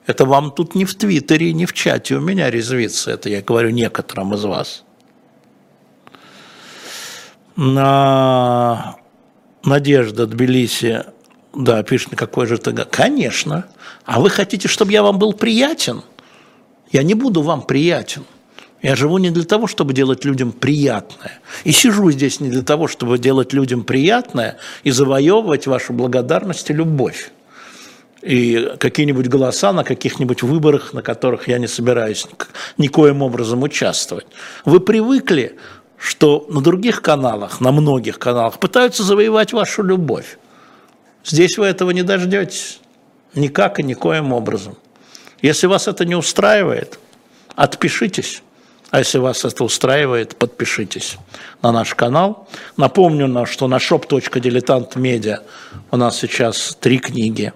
[0.06, 3.12] Это вам тут не в Твиттере, не в чате у меня резвится.
[3.12, 4.84] Это я говорю некоторым из вас.
[7.56, 8.96] На
[9.64, 11.04] Надежда Тбилиси,
[11.54, 12.72] да, пишет, какой же ты...
[12.72, 13.66] Конечно.
[14.04, 16.02] А вы хотите, чтобы я вам был приятен?
[16.90, 18.24] Я не буду вам приятен.
[18.82, 21.40] Я живу не для того, чтобы делать людям приятное.
[21.62, 26.72] И сижу здесь не для того, чтобы делать людям приятное и завоевывать вашу благодарность и
[26.72, 27.30] любовь.
[28.22, 32.26] И какие-нибудь голоса на каких-нибудь выборах, на которых я не собираюсь
[32.76, 34.26] никоим образом участвовать.
[34.64, 35.56] Вы привыкли,
[35.96, 40.38] что на других каналах, на многих каналах пытаются завоевать вашу любовь.
[41.24, 42.80] Здесь вы этого не дождетесь.
[43.34, 44.76] Никак и никоим образом.
[45.40, 46.98] Если вас это не устраивает,
[47.54, 48.42] отпишитесь.
[48.92, 51.16] А если вас это устраивает, подпишитесь
[51.62, 52.46] на наш канал.
[52.76, 55.38] Напомню, что на shop.diletant.media
[55.90, 57.54] у нас сейчас три книги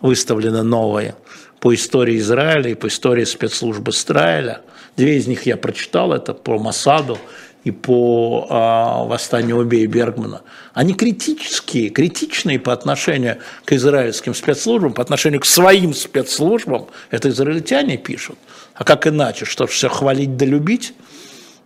[0.00, 1.14] выставлены новые
[1.60, 4.62] по истории Израиля и по истории спецслужб Израиля.
[4.96, 7.18] Две из них я прочитал, это по Масаду
[7.64, 10.40] и по а, восстанию Убей Бергмана,
[10.72, 16.86] они критические, критичные по отношению к израильским спецслужбам, по отношению к своим спецслужбам.
[17.10, 18.38] Это израильтяне пишут.
[18.78, 19.44] А как иначе?
[19.44, 20.94] Что все хвалить да любить?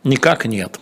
[0.03, 0.81] Никак нет.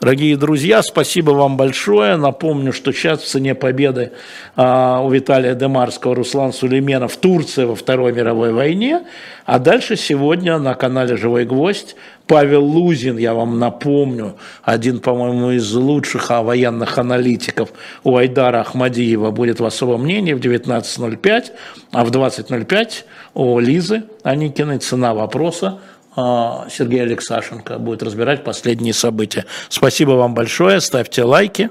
[0.00, 2.16] Дорогие друзья, спасибо вам большое.
[2.16, 4.10] Напомню, что сейчас в цене победы
[4.56, 9.04] а, у Виталия Демарского Руслан Сулеймена в Турции во Второй мировой войне.
[9.46, 11.94] А дальше сегодня на канале «Живой гвоздь»
[12.32, 17.68] Павел Лузин, я вам напомню, один, по-моему, из лучших а, военных аналитиков
[18.04, 21.50] у Айдара Ахмадиева будет в особом мнении в 19.05,
[21.92, 23.04] а в 20.05
[23.34, 25.80] у Лизы Аникиной «Цена вопроса»
[26.16, 29.44] А, Сергей Алексашенко будет разбирать последние события.
[29.68, 31.68] Спасибо вам большое, ставьте лайки.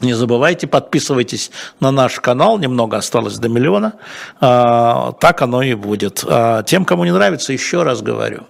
[0.00, 1.50] Не забывайте, подписывайтесь
[1.80, 3.94] на наш канал, немного осталось до миллиона.
[4.42, 6.22] А, так оно и будет.
[6.66, 8.46] Тем, кому не нравится, еще раз говорю,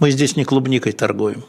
[0.00, 1.44] мы здесь не клубникой торгуем.